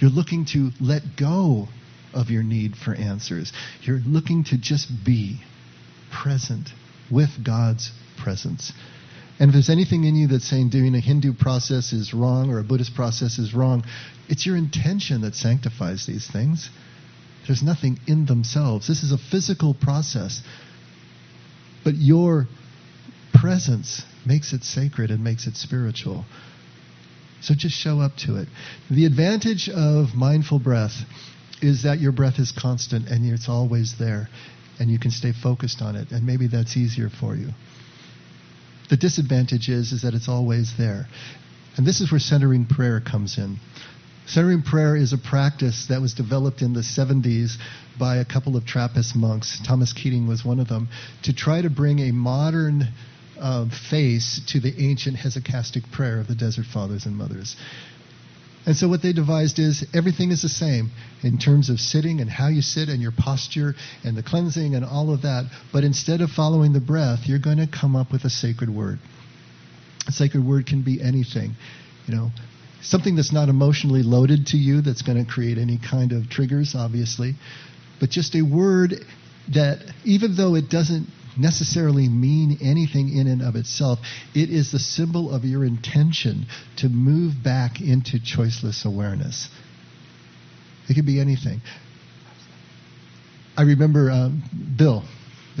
[0.00, 1.68] You're looking to let go
[2.14, 3.52] of your need for answers.
[3.82, 5.40] You're looking to just be
[6.10, 6.70] present
[7.10, 8.72] with God's presence.
[9.40, 12.58] And if there's anything in you that's saying doing a Hindu process is wrong or
[12.58, 13.84] a Buddhist process is wrong,
[14.28, 16.70] it's your intention that sanctifies these things.
[17.46, 18.88] There's nothing in themselves.
[18.88, 20.42] This is a physical process.
[21.84, 22.48] But your
[23.32, 26.24] presence makes it sacred and makes it spiritual.
[27.40, 28.48] So just show up to it.
[28.90, 31.04] The advantage of mindful breath
[31.62, 34.28] is that your breath is constant and it's always there
[34.78, 37.48] and you can stay focused on it and maybe that's easier for you.
[38.90, 41.06] The disadvantage is is that it's always there.
[41.76, 43.58] And this is where centering prayer comes in.
[44.26, 47.56] Centering prayer is a practice that was developed in the 70s
[47.98, 49.58] by a couple of Trappist monks.
[49.66, 50.88] Thomas Keating was one of them,
[51.22, 52.88] to try to bring a modern
[53.40, 57.56] uh, face to the ancient hesychastic prayer of the Desert Fathers and Mothers.
[58.68, 60.90] And so what they devised is everything is the same
[61.22, 64.84] in terms of sitting and how you sit and your posture and the cleansing and
[64.84, 65.50] all of that.
[65.72, 68.98] But instead of following the breath, you're going to come up with a sacred word.
[70.06, 71.54] A sacred word can be anything.
[72.06, 72.30] You know,
[72.82, 76.74] something that's not emotionally loaded to you that's going to create any kind of triggers,
[76.74, 77.36] obviously.
[78.00, 78.96] But just a word
[79.54, 81.08] that, even though it doesn't
[81.38, 83.98] necessarily mean anything in and of itself.
[84.34, 89.48] It is the symbol of your intention to move back into choiceless awareness.
[90.88, 91.60] It could be anything.
[93.56, 94.42] I remember um,
[94.76, 95.04] Bill,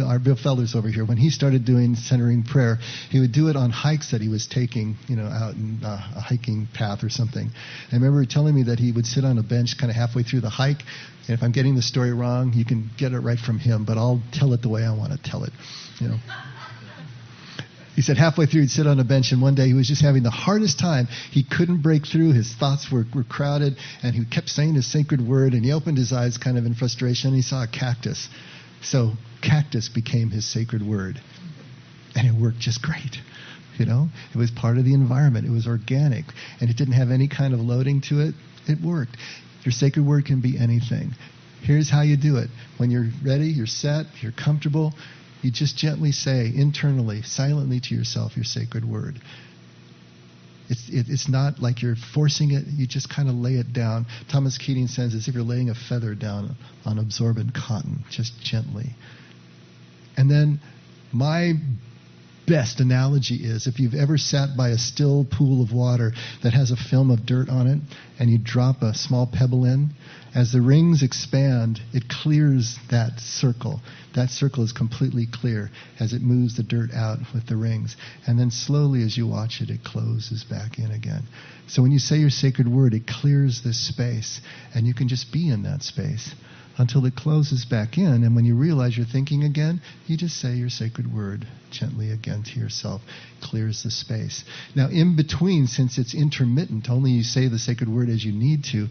[0.00, 2.78] our Bill Felders over here, when he started doing centering prayer,
[3.10, 6.00] he would do it on hikes that he was taking, you know, out in uh,
[6.16, 7.50] a hiking path or something.
[7.92, 10.40] I remember telling me that he would sit on a bench kind of halfway through
[10.40, 10.82] the hike,
[11.26, 13.98] and if I'm getting the story wrong, you can get it right from him, but
[13.98, 15.52] I'll tell it the way I want to tell it,
[16.00, 16.18] you know.
[17.98, 20.02] He said halfway through he'd sit on a bench, and one day he was just
[20.02, 21.08] having the hardest time.
[21.32, 22.32] He couldn't break through.
[22.32, 25.98] His thoughts were, were crowded, and he kept saying his sacred word, and he opened
[25.98, 28.28] his eyes kind of in frustration, and he saw a cactus.
[28.82, 29.12] So
[29.42, 31.20] cactus became his sacred word.
[32.14, 33.18] And it worked just great.
[33.78, 35.46] You know, it was part of the environment.
[35.46, 36.24] It was organic,
[36.60, 38.34] and it didn't have any kind of loading to it.
[38.66, 39.16] It worked.
[39.62, 41.12] Your sacred word can be anything.
[41.62, 42.50] Here's how you do it.
[42.78, 44.94] When you're ready, you're set, you're comfortable,
[45.42, 49.20] you just gently say internally, silently to yourself, your sacred word.
[50.68, 54.06] It's, it, it's not like you're forcing it, you just kind of lay it down.
[54.30, 58.94] Thomas Keating says as if you're laying a feather down on absorbent cotton, just gently.
[60.16, 60.60] And then
[61.12, 61.54] my
[62.48, 66.70] best analogy is if you've ever sat by a still pool of water that has
[66.70, 67.78] a film of dirt on it
[68.18, 69.90] and you drop a small pebble in,
[70.34, 73.80] as the rings expand, it clears that circle.
[74.14, 75.70] That circle is completely clear
[76.00, 77.96] as it moves the dirt out with the rings.
[78.26, 81.24] And then slowly, as you watch it, it closes back in again.
[81.66, 84.40] So when you say your sacred word, it clears this space,
[84.74, 86.34] and you can just be in that space
[86.78, 88.24] until it closes back in.
[88.24, 92.44] And when you realize you're thinking again, you just say your sacred word gently again
[92.44, 93.02] to yourself,
[93.42, 94.44] clears the space.
[94.74, 98.64] Now, in between, since it's intermittent, only you say the sacred word as you need
[98.72, 98.86] to,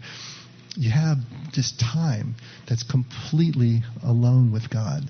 [0.76, 1.16] you have
[1.56, 2.36] this time
[2.68, 5.02] that's completely alone with God.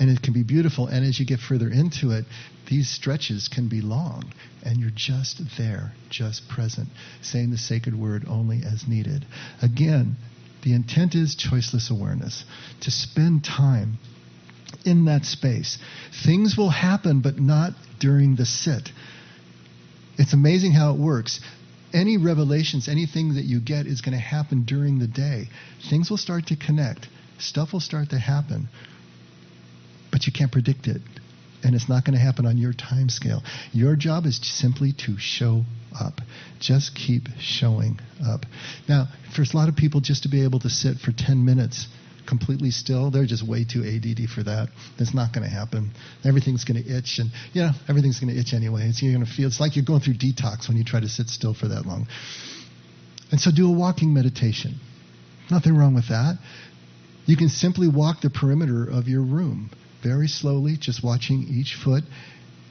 [0.00, 0.86] And it can be beautiful.
[0.86, 2.24] And as you get further into it,
[2.68, 4.32] these stretches can be long.
[4.64, 6.88] And you're just there, just present,
[7.20, 9.26] saying the sacred word only as needed.
[9.60, 10.16] Again,
[10.62, 12.44] the intent is choiceless awareness,
[12.80, 13.98] to spend time
[14.84, 15.78] in that space.
[16.24, 18.90] Things will happen, but not during the sit.
[20.18, 21.40] It's amazing how it works.
[21.92, 25.48] Any revelations, anything that you get is going to happen during the day.
[25.88, 27.08] Things will start to connect,
[27.38, 28.68] stuff will start to happen,
[30.12, 31.00] but you can't predict it.
[31.62, 33.42] And it's not going to happen on your time scale.
[33.72, 35.64] Your job is simply to show
[35.98, 36.20] up.
[36.58, 38.46] Just keep showing up.
[38.88, 41.86] Now, for a lot of people, just to be able to sit for 10 minutes
[42.26, 44.68] completely still, they're just way too ADD for that.
[44.98, 45.90] That's not going to happen.
[46.24, 48.82] Everything's going to itch, and you know everything's going to itch anyway.
[48.88, 51.08] It's, you're going to feel it's like you're going through detox when you try to
[51.08, 52.06] sit still for that long.
[53.32, 54.78] And so, do a walking meditation.
[55.50, 56.38] Nothing wrong with that.
[57.26, 59.70] You can simply walk the perimeter of your room
[60.02, 62.04] very slowly, just watching each foot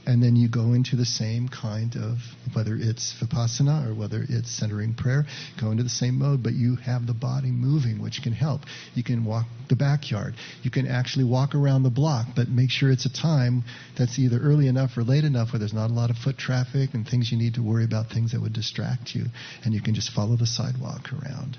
[0.09, 2.17] and then you go into the same kind of
[2.53, 5.23] whether it's vipassana or whether it's centering prayer
[5.61, 8.61] go into the same mode but you have the body moving which can help.
[8.95, 10.33] You can walk the backyard.
[10.63, 13.63] You can actually walk around the block but make sure it's a time
[13.97, 16.93] that's either early enough or late enough where there's not a lot of foot traffic
[16.93, 19.25] and things you need to worry about things that would distract you
[19.63, 21.55] and you can just follow the sidewalk around.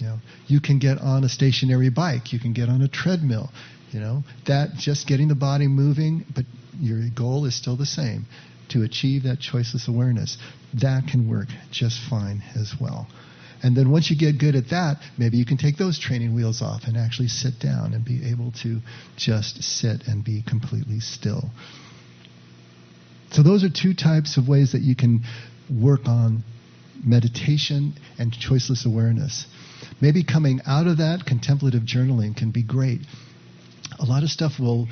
[0.00, 3.50] You know, you can get on a stationary bike, you can get on a treadmill,
[3.90, 6.44] you know, that just getting the body moving, but
[6.78, 8.26] your goal is still the same
[8.70, 10.36] to achieve that choiceless awareness.
[10.74, 13.08] That can work just fine as well.
[13.62, 16.62] And then once you get good at that, maybe you can take those training wheels
[16.62, 18.80] off and actually sit down and be able to
[19.16, 21.50] just sit and be completely still.
[23.30, 25.24] So, those are two types of ways that you can
[25.70, 26.44] work on
[27.04, 29.46] meditation and choiceless awareness.
[30.00, 33.00] Maybe coming out of that, contemplative journaling can be great.
[33.98, 34.88] A lot of stuff will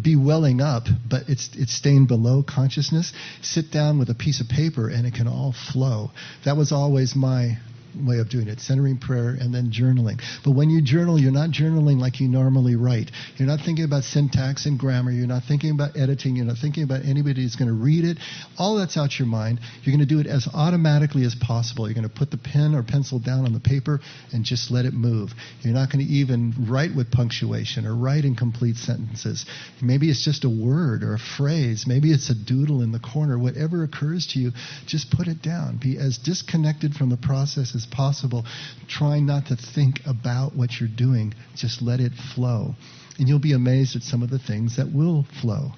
[0.00, 3.12] be welling up, but it's it's staying below consciousness.
[3.42, 6.10] Sit down with a piece of paper and it can all flow.
[6.44, 7.58] That was always my
[7.96, 10.20] way of doing it centering prayer and then journaling.
[10.44, 13.10] But when you journal, you're not journaling like you normally write.
[13.36, 15.10] You're not thinking about syntax and grammar.
[15.10, 16.36] You're not thinking about editing.
[16.36, 18.18] You're not thinking about anybody who's going to read it.
[18.58, 19.60] All that's out your mind.
[19.82, 21.86] You're going to do it as automatically as possible.
[21.86, 24.00] You're going to put the pen or pencil down on the paper
[24.32, 25.30] and just let it move.
[25.62, 29.46] You're not going to even write with punctuation or write in complete sentences.
[29.82, 31.84] Maybe it's just a word or a phrase.
[31.86, 33.38] Maybe it's a doodle in the corner.
[33.38, 34.52] Whatever occurs to you,
[34.86, 35.78] just put it down.
[35.78, 38.44] Be as disconnected from the process as possible.
[38.88, 42.74] Try not to think about what you're doing, just let it flow.
[43.18, 45.70] And you'll be amazed at some of the things that will flow.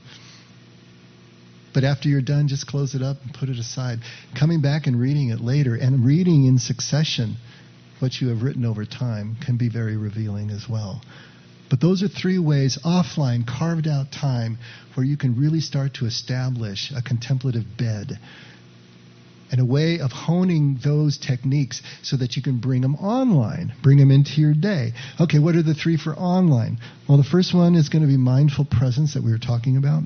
[1.72, 4.00] But after you're done, just close it up and put it aside.
[4.38, 7.36] Coming back and reading it later and reading in succession
[8.00, 11.00] what you have written over time can be very revealing as well.
[11.68, 14.58] But those are three ways offline, carved out time
[14.94, 18.18] where you can really start to establish a contemplative bed
[19.50, 23.98] and a way of honing those techniques so that you can bring them online, bring
[23.98, 24.92] them into your day.
[25.20, 26.78] Okay, what are the three for online?
[27.08, 30.02] Well, the first one is going to be mindful presence that we were talking about.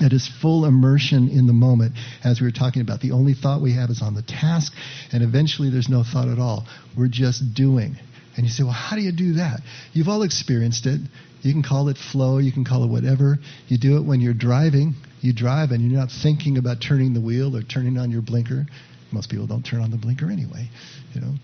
[0.00, 1.94] It is full immersion in the moment,
[2.24, 3.00] as we were talking about.
[3.00, 4.72] The only thought we have is on the task,
[5.12, 6.66] and eventually there's no thought at all.
[6.96, 7.96] We're just doing.
[8.36, 9.60] And you say, well, how do you do that?
[9.92, 11.00] You've all experienced it.
[11.42, 13.38] You can call it flow, you can call it whatever.
[13.68, 14.94] You do it when you're driving.
[15.22, 18.66] You drive and you're not thinking about turning the wheel or turning on your blinker.
[19.12, 20.68] Most people don't turn on the blinker anyway,
[21.14, 21.34] you know.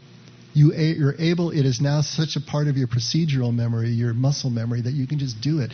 [0.52, 4.50] You, you're able, it is now such a part of your procedural memory, your muscle
[4.50, 5.72] memory, that you can just do it.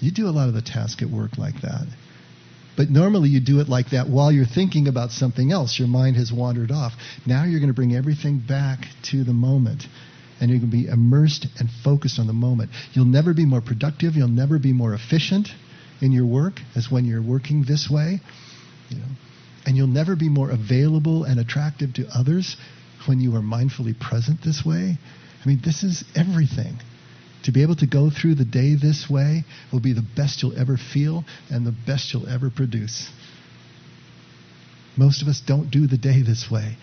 [0.00, 1.86] You do a lot of the task at work like that.
[2.74, 5.78] But normally you do it like that while you're thinking about something else.
[5.78, 6.94] Your mind has wandered off.
[7.26, 9.84] Now you're going to bring everything back to the moment
[10.40, 12.70] and you're going to be immersed and focused on the moment.
[12.94, 14.14] You'll never be more productive.
[14.14, 15.48] You'll never be more efficient
[16.02, 18.20] in your work as when you're working this way.
[18.90, 19.06] You know,
[19.64, 22.56] and you'll never be more available and attractive to others
[23.06, 24.98] when you are mindfully present this way.
[25.42, 26.78] I mean, this is everything.
[27.44, 30.58] To be able to go through the day this way will be the best you'll
[30.58, 33.08] ever feel and the best you'll ever produce.
[34.96, 36.76] Most of us don't do the day this way.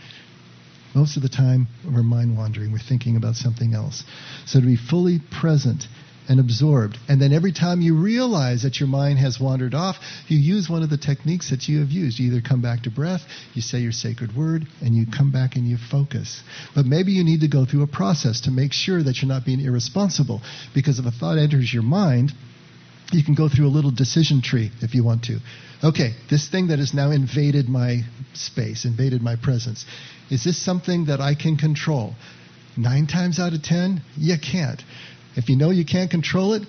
[0.95, 2.71] Most of the time, we're mind wandering.
[2.71, 4.03] We're thinking about something else.
[4.45, 5.85] So to be fully present
[6.29, 10.37] and absorbed, and then every time you realize that your mind has wandered off, you
[10.37, 12.19] use one of the techniques that you have used.
[12.19, 13.21] You either come back to breath,
[13.55, 16.43] you say your sacred word, and you come back and you focus.
[16.75, 19.43] But maybe you need to go through a process to make sure that you're not
[19.43, 20.41] being irresponsible.
[20.75, 22.31] Because if a thought enters your mind,
[23.11, 25.39] you can go through a little decision tree if you want to.
[25.83, 28.01] Okay, this thing that has now invaded my
[28.33, 29.83] space, invaded my presence,
[30.29, 32.13] is this something that I can control?
[32.77, 34.81] Nine times out of ten, you can't.
[35.35, 36.63] If you know you can't control it,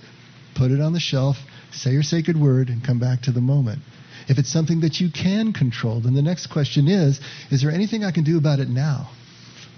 [0.54, 1.36] put it on the shelf,
[1.72, 3.80] say your sacred word, and come back to the moment.
[4.28, 8.04] If it's something that you can control, then the next question is Is there anything
[8.04, 9.10] I can do about it now?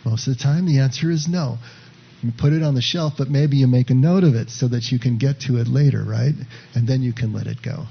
[0.04, 1.58] Most of the time, the answer is no.
[2.22, 4.68] You put it on the shelf, but maybe you make a note of it so
[4.68, 6.34] that you can get to it later, right?
[6.74, 7.86] And then you can let it go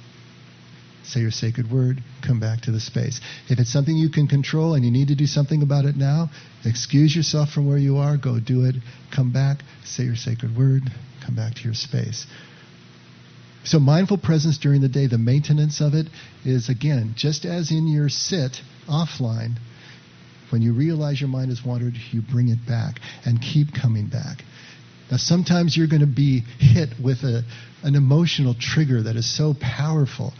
[1.03, 3.19] say your sacred word, come back to the space.
[3.49, 6.29] If it's something you can control and you need to do something about it now,
[6.65, 8.75] excuse yourself from where you are, go do it,
[9.13, 10.83] come back, say your sacred word,
[11.25, 12.25] come back to your space.
[13.63, 16.07] So, mindful presence during the day, the maintenance of it
[16.43, 19.57] is again, just as in your sit offline,
[20.49, 24.43] when you realize your mind has wandered, you bring it back and keep coming back.
[25.11, 27.43] Now, sometimes you're going to be hit with a,
[27.83, 30.33] an emotional trigger that is so powerful.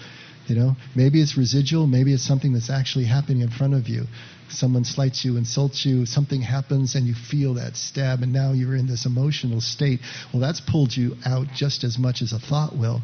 [0.51, 4.03] You know, maybe it's residual, maybe it's something that's actually happening in front of you.
[4.49, 8.75] Someone slights you, insults you, something happens, and you feel that stab, and now you're
[8.75, 10.01] in this emotional state.
[10.33, 13.01] Well, that's pulled you out just as much as a thought will.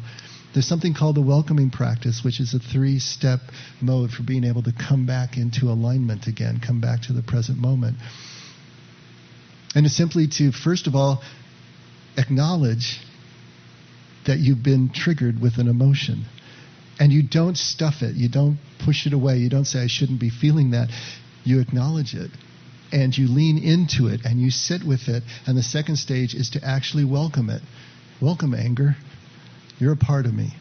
[0.52, 3.40] There's something called the welcoming practice, which is a three step
[3.80, 7.56] mode for being able to come back into alignment again, come back to the present
[7.56, 7.96] moment.
[9.74, 11.22] And it's simply to, first of all,
[12.18, 13.00] acknowledge
[14.26, 16.26] that you've been triggered with an emotion.
[16.98, 20.20] And you don't stuff it, you don't push it away, you don't say, I shouldn't
[20.20, 20.88] be feeling that.
[21.44, 22.30] You acknowledge it
[22.92, 25.22] and you lean into it and you sit with it.
[25.46, 27.62] And the second stage is to actually welcome it.
[28.20, 28.96] Welcome anger.
[29.78, 30.54] You're a part of me,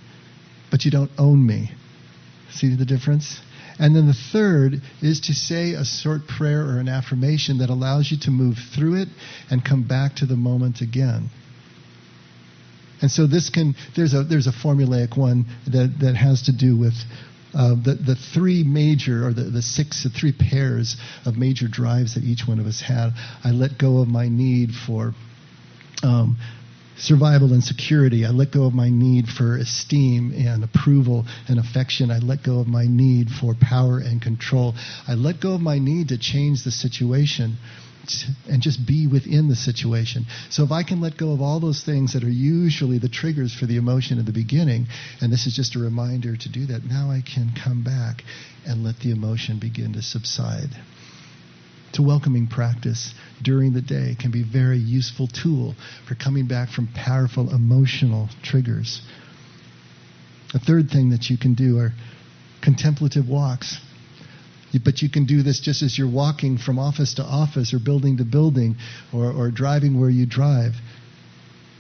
[0.69, 1.71] but you don't own me.
[2.51, 3.39] See the difference?
[3.79, 8.11] And then the third is to say a short prayer or an affirmation that allows
[8.11, 9.07] you to move through it
[9.49, 11.29] and come back to the moment again.
[13.02, 16.78] And so this can there's a there's a formulaic one that, that has to do
[16.78, 16.95] with
[17.54, 22.16] uh, the the three major or the, the six the three pairs of major drives
[22.16, 23.12] that each one of us had.
[23.43, 25.14] I let go of my need for
[26.04, 26.38] um,
[26.98, 28.26] survival and security.
[28.26, 32.12] I let go of my need for esteem and approval and affection.
[32.12, 34.74] I let go of my need for power and control.
[35.08, 37.58] I let go of my need to change the situation
[38.49, 40.26] and just be within the situation.
[40.49, 43.53] So if I can let go of all those things that are usually the triggers
[43.53, 44.88] for the emotion at the beginning,
[45.22, 48.24] and this is just a reminder to do that, now I can come back
[48.66, 50.70] and let the emotion begin to subside
[51.93, 55.76] to welcoming practice during the day can be a very useful tool
[56.08, 59.01] for coming back from powerful emotional triggers.
[60.53, 61.93] A third thing that you can do are
[62.62, 63.78] contemplative walks.
[64.84, 68.18] But you can do this just as you're walking from office to office or building
[68.18, 68.76] to building
[69.13, 70.74] or, or driving where you drive.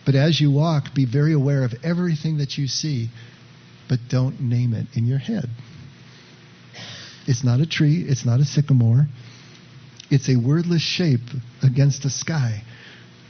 [0.05, 3.09] But as you walk, be very aware of everything that you see,
[3.89, 5.49] but don't name it in your head.
[7.27, 9.07] It's not a tree, it's not a sycamore,
[10.09, 11.27] it's a wordless shape
[11.61, 12.63] against the sky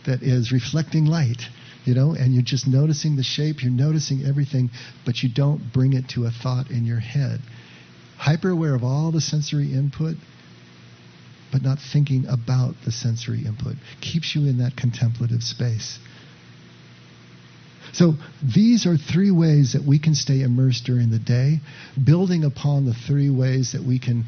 [0.05, 1.41] that is reflecting light,
[1.83, 4.69] you know, and you're just noticing the shape, you're noticing everything,
[5.03, 7.39] but you don't bring it to a thought in your head.
[8.17, 10.15] Hyper aware of all the sensory input,
[11.51, 15.99] but not thinking about the sensory input keeps you in that contemplative space.
[17.93, 21.61] So these are three ways that we can stay immersed during the day,
[22.03, 24.25] building upon the three ways that we can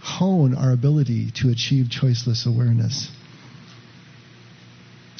[0.00, 3.10] hone our ability to achieve choiceless awareness.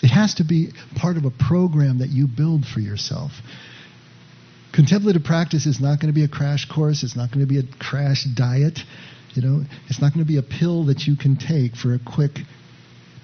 [0.02, 3.32] It has to be part of a program that you build for yourself.
[4.78, 7.58] Contemplative practice is not going to be a crash course, it's not going to be
[7.58, 8.78] a crash diet.
[9.34, 11.98] You know, it's not going to be a pill that you can take for a
[11.98, 12.38] quick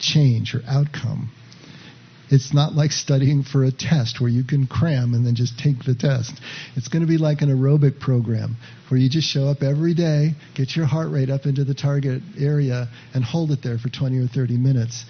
[0.01, 1.31] change or outcome.
[2.29, 5.85] It's not like studying for a test where you can cram and then just take
[5.85, 6.33] the test.
[6.75, 8.57] It's going to be like an aerobic program
[8.89, 12.21] where you just show up every day, get your heart rate up into the target
[12.37, 15.05] area, and hold it there for 20 or 30 minutes.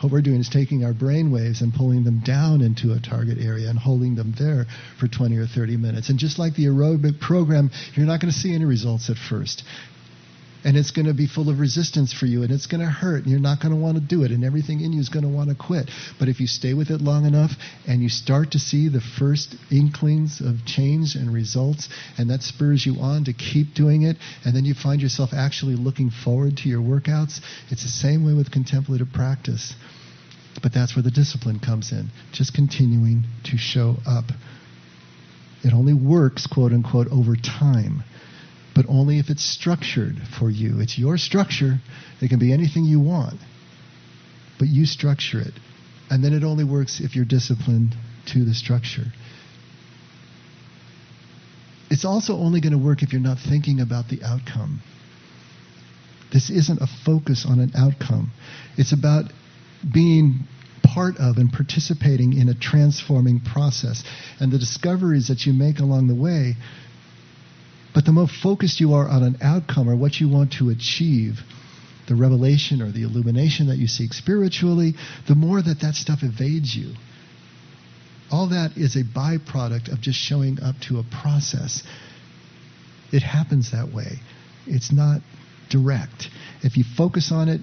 [0.00, 3.38] What we're doing is taking our brain waves and pulling them down into a target
[3.38, 4.66] area and holding them there
[4.98, 6.08] for 20 or 30 minutes.
[6.08, 9.62] And just like the aerobic program, you're not going to see any results at first
[10.64, 13.22] and it's going to be full of resistance for you and it's going to hurt
[13.22, 15.24] and you're not going to want to do it and everything in you is going
[15.24, 15.90] to want to quit.
[16.18, 17.52] But if you stay with it long enough
[17.86, 21.88] and you start to see the first inklings of change and results
[22.18, 25.76] and that spurs you on to keep doing it and then you find yourself actually
[25.76, 27.40] looking forward to your workouts
[27.70, 29.74] it's the same way with contemplative practice.
[30.62, 34.24] But that's where the discipline comes in just continuing to show up.
[35.62, 38.02] It only works quote unquote over time
[38.80, 40.80] but only if it's structured for you.
[40.80, 41.80] It's your structure.
[42.22, 43.38] It can be anything you want,
[44.58, 45.52] but you structure it.
[46.08, 47.94] And then it only works if you're disciplined
[48.32, 49.12] to the structure.
[51.90, 54.80] It's also only going to work if you're not thinking about the outcome.
[56.32, 58.32] This isn't a focus on an outcome.
[58.78, 59.26] It's about
[59.92, 60.48] being
[60.82, 64.02] part of and participating in a transforming process.
[64.40, 66.56] And the discoveries that you make along the way
[67.94, 71.40] but the more focused you are on an outcome or what you want to achieve,
[72.08, 74.94] the revelation or the illumination that you seek spiritually,
[75.28, 76.94] the more that that stuff evades you.
[78.30, 81.82] All that is a byproduct of just showing up to a process.
[83.12, 84.20] It happens that way.
[84.66, 85.20] It's not
[85.68, 86.28] direct.
[86.62, 87.60] If you focus on it,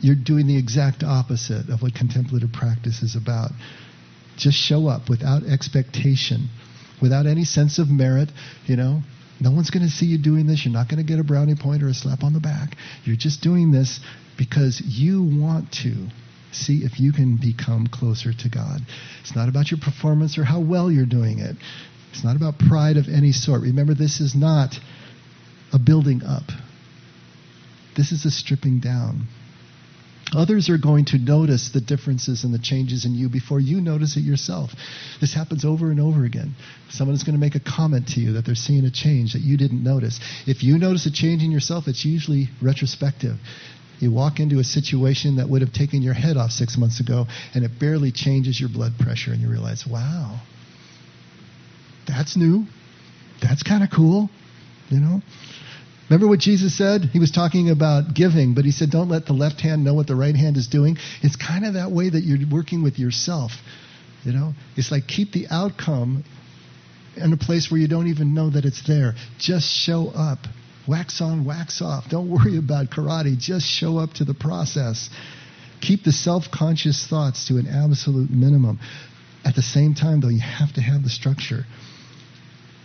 [0.00, 3.50] you're doing the exact opposite of what contemplative practice is about.
[4.36, 6.48] Just show up without expectation
[7.00, 8.30] without any sense of merit,
[8.66, 9.02] you know.
[9.40, 10.64] No one's going to see you doing this.
[10.64, 12.76] You're not going to get a brownie point or a slap on the back.
[13.04, 14.00] You're just doing this
[14.36, 16.08] because you want to
[16.50, 18.80] see if you can become closer to God.
[19.20, 21.56] It's not about your performance or how well you're doing it.
[22.10, 23.62] It's not about pride of any sort.
[23.62, 24.74] Remember, this is not
[25.72, 26.44] a building up,
[27.96, 29.28] this is a stripping down.
[30.36, 34.16] Others are going to notice the differences and the changes in you before you notice
[34.16, 34.72] it yourself.
[35.20, 36.54] This happens over and over again.
[36.90, 39.40] Someone is going to make a comment to you that they're seeing a change that
[39.40, 40.20] you didn't notice.
[40.46, 43.36] If you notice a change in yourself, it's usually retrospective.
[44.00, 47.26] You walk into a situation that would have taken your head off six months ago,
[47.54, 50.40] and it barely changes your blood pressure, and you realize, wow,
[52.06, 52.64] that's new.
[53.40, 54.30] That's kind of cool,
[54.88, 55.22] you know?
[56.08, 57.02] Remember what Jesus said?
[57.02, 60.06] He was talking about giving, but he said, don't let the left hand know what
[60.06, 60.96] the right hand is doing.
[61.22, 63.52] It's kind of that way that you're working with yourself.
[64.24, 66.24] You know, it's like keep the outcome
[67.16, 69.14] in a place where you don't even know that it's there.
[69.38, 70.38] Just show up.
[70.86, 72.08] Wax on, wax off.
[72.08, 73.36] Don't worry about karate.
[73.36, 75.10] Just show up to the process.
[75.80, 78.80] Keep the self conscious thoughts to an absolute minimum.
[79.44, 81.64] At the same time, though, you have to have the structure.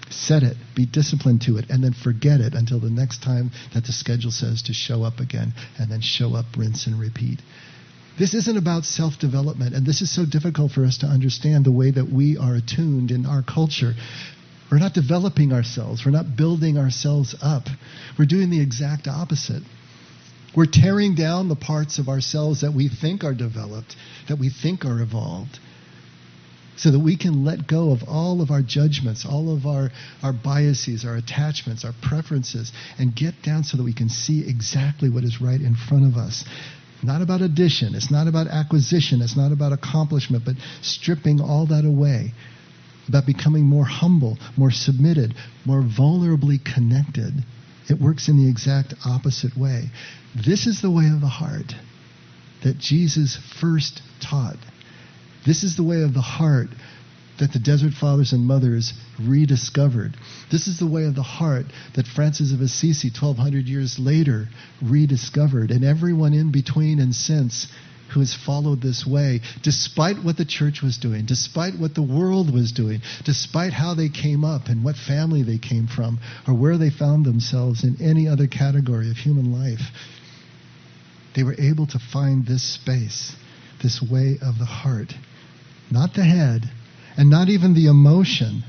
[0.10, 3.86] Set it, be disciplined to it, and then forget it until the next time that
[3.86, 7.39] the schedule says to show up again, and then show up, rinse, and repeat.
[8.18, 11.72] This isn't about self development, and this is so difficult for us to understand the
[11.72, 13.93] way that we are attuned in our culture.
[14.72, 17.68] We're not developing ourselves, we're not building ourselves up.
[18.18, 19.64] We're doing the exact opposite.
[20.56, 23.95] We're tearing down the parts of ourselves that we think are developed,
[24.30, 25.60] that we think are evolved
[26.76, 29.89] so that we can let go of all of our judgments, all of our,
[30.24, 35.09] our biases, our attachments, our preferences, and get down so that we can see exactly
[35.09, 36.43] what is right in front of us.
[37.03, 41.86] Not about addition, it's not about acquisition, it's not about accomplishment, but stripping all that
[41.86, 42.32] away.
[43.09, 47.34] About becoming more humble, more submitted, more vulnerably connected.
[47.89, 49.89] It works in the exact opposite way.
[50.34, 51.76] This is the way of the heart
[52.63, 54.55] that Jesus first taught.
[55.45, 56.69] This is the way of the heart
[57.39, 60.15] that the Desert Fathers and Mothers rediscovered.
[60.51, 61.65] This is the way of the heart
[61.95, 64.47] that Francis of Assisi, 1200 years later,
[64.81, 65.71] rediscovered.
[65.71, 67.67] And everyone in between and since
[68.13, 72.53] who has followed this way, despite what the church was doing, despite what the world
[72.53, 76.77] was doing, despite how they came up and what family they came from, or where
[76.77, 79.81] they found themselves in any other category of human life,
[81.35, 83.35] they were able to find this space,
[83.81, 85.13] this way of the heart
[85.91, 86.69] not the head,
[87.17, 88.63] and not even the emotion,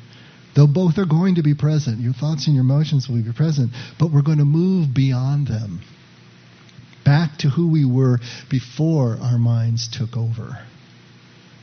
[0.54, 2.00] though both are going to be present.
[2.00, 5.80] Your thoughts and your emotions will be present, but we're going to move beyond them,
[7.04, 8.18] back to who we were
[8.50, 10.58] before our minds took over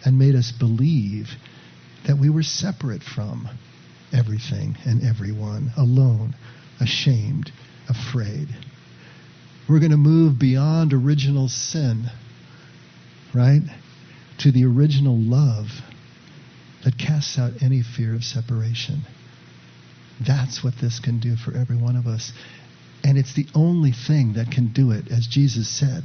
[0.03, 1.29] and made us believe
[2.07, 3.47] that we were separate from
[4.11, 6.35] everything and everyone, alone,
[6.79, 7.51] ashamed,
[7.87, 8.47] afraid.
[9.69, 12.09] We're going to move beyond original sin,
[13.33, 13.61] right?
[14.43, 15.67] To the original love
[16.83, 19.01] that casts out any fear of separation.
[20.25, 22.31] That's what this can do for every one of us.
[23.03, 26.03] And it's the only thing that can do it, as Jesus said.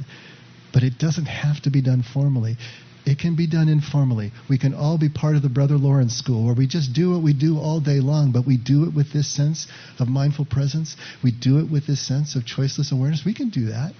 [0.73, 2.57] But it doesn't have to be done formally.
[3.05, 4.33] It can be done informally.
[4.49, 7.23] We can all be part of the Brother Lawrence School where we just do what
[7.23, 9.67] we do all day long, but we do it with this sense
[9.99, 10.97] of mindful presence.
[11.23, 13.23] We do it with this sense of choiceless awareness.
[13.25, 13.93] We can do that.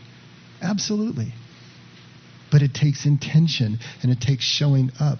[0.61, 1.33] Absolutely.
[2.51, 5.19] But it takes intention and it takes showing up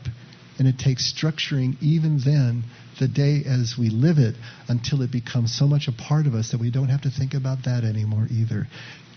[0.59, 2.63] and it takes structuring even then
[2.99, 4.36] the day as we live it
[4.67, 7.34] until it becomes so much a part of us that we don't have to think
[7.34, 8.67] about that anymore either.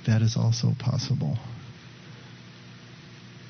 [0.07, 1.39] That is also possible.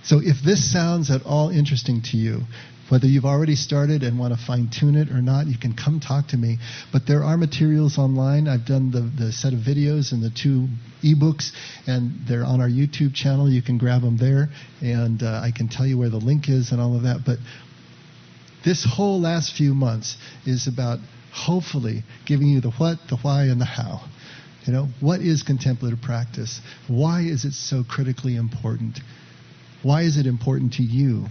[0.03, 2.43] So if this sounds at all interesting to you,
[2.91, 6.01] whether you've already started and want to fine tune it or not, you can come
[6.01, 6.59] talk to me.
[6.93, 8.49] But there are materials online.
[8.49, 10.67] I've done the, the set of videos and the two
[11.03, 11.53] ebooks,
[11.87, 13.49] and they're on our YouTube channel.
[13.49, 14.49] You can grab them there,
[14.81, 17.21] and uh, I can tell you where the link is and all of that.
[17.25, 17.39] But
[18.65, 20.99] this whole last few months is about
[21.33, 24.03] hopefully giving you the what, the why, and the how.
[24.67, 26.61] You know, what is contemplative practice?
[26.89, 29.01] Why is it so critically important?
[29.83, 31.27] Why is it important to you?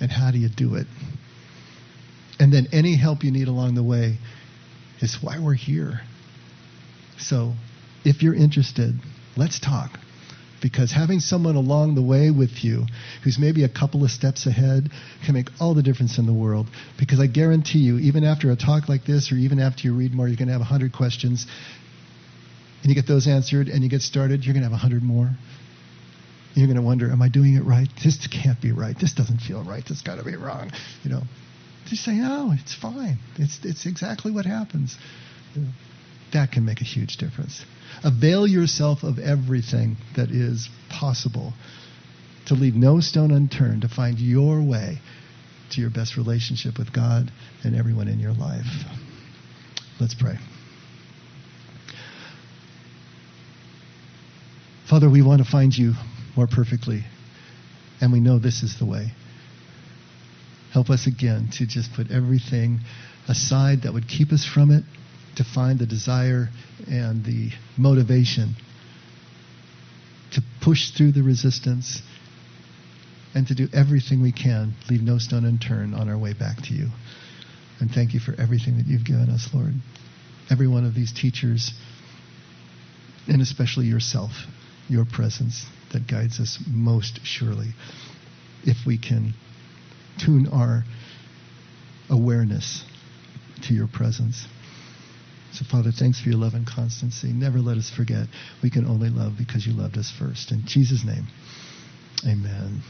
[0.00, 0.86] And how do you do it?
[2.38, 4.16] And then any help you need along the way
[5.00, 6.00] is why we're here.
[7.18, 7.54] So
[8.04, 8.94] if you're interested,
[9.36, 9.98] let's talk.
[10.60, 12.86] Because having someone along the way with you
[13.22, 14.90] who's maybe a couple of steps ahead
[15.24, 16.66] can make all the difference in the world.
[16.98, 20.12] Because I guarantee you, even after a talk like this, or even after you read
[20.12, 21.46] more, you're going to have 100 questions.
[22.82, 25.30] And you get those answered and you get started, you're going to have 100 more.
[26.54, 27.88] You're going to wonder, am I doing it right?
[28.02, 28.96] This can't be right.
[28.98, 29.84] This doesn't feel right.
[29.86, 30.72] This got to be wrong.
[31.04, 31.22] You know,
[31.86, 33.18] Just say, no, it's fine.
[33.38, 34.96] It's, it's exactly what happens.
[36.32, 37.64] That can make a huge difference.
[38.04, 41.54] Avail yourself of everything that is possible
[42.46, 44.98] to leave no stone unturned to find your way
[45.70, 47.30] to your best relationship with God
[47.64, 48.66] and everyone in your life.
[50.00, 50.36] Let's pray.
[54.88, 55.92] Father, we want to find you
[56.38, 57.02] more perfectly,
[58.00, 59.10] and we know this is the way.
[60.72, 62.78] Help us again to just put everything
[63.26, 64.84] aside that would keep us from it,
[65.34, 66.48] to find the desire
[66.88, 68.54] and the motivation
[70.30, 72.02] to push through the resistance
[73.34, 76.72] and to do everything we can, leave no stone unturned on our way back to
[76.72, 76.86] you.
[77.80, 79.74] And thank you for everything that you've given us, Lord.
[80.50, 81.72] Every one of these teachers,
[83.26, 84.30] and especially yourself,
[84.88, 87.68] your presence that guides us most surely.
[88.64, 89.34] If we can
[90.18, 90.84] tune our
[92.10, 92.84] awareness
[93.62, 94.46] to your presence.
[95.52, 97.32] So, Father, thanks for your love and constancy.
[97.32, 98.26] Never let us forget
[98.62, 100.52] we can only love because you loved us first.
[100.52, 101.26] In Jesus' name,
[102.24, 102.82] amen.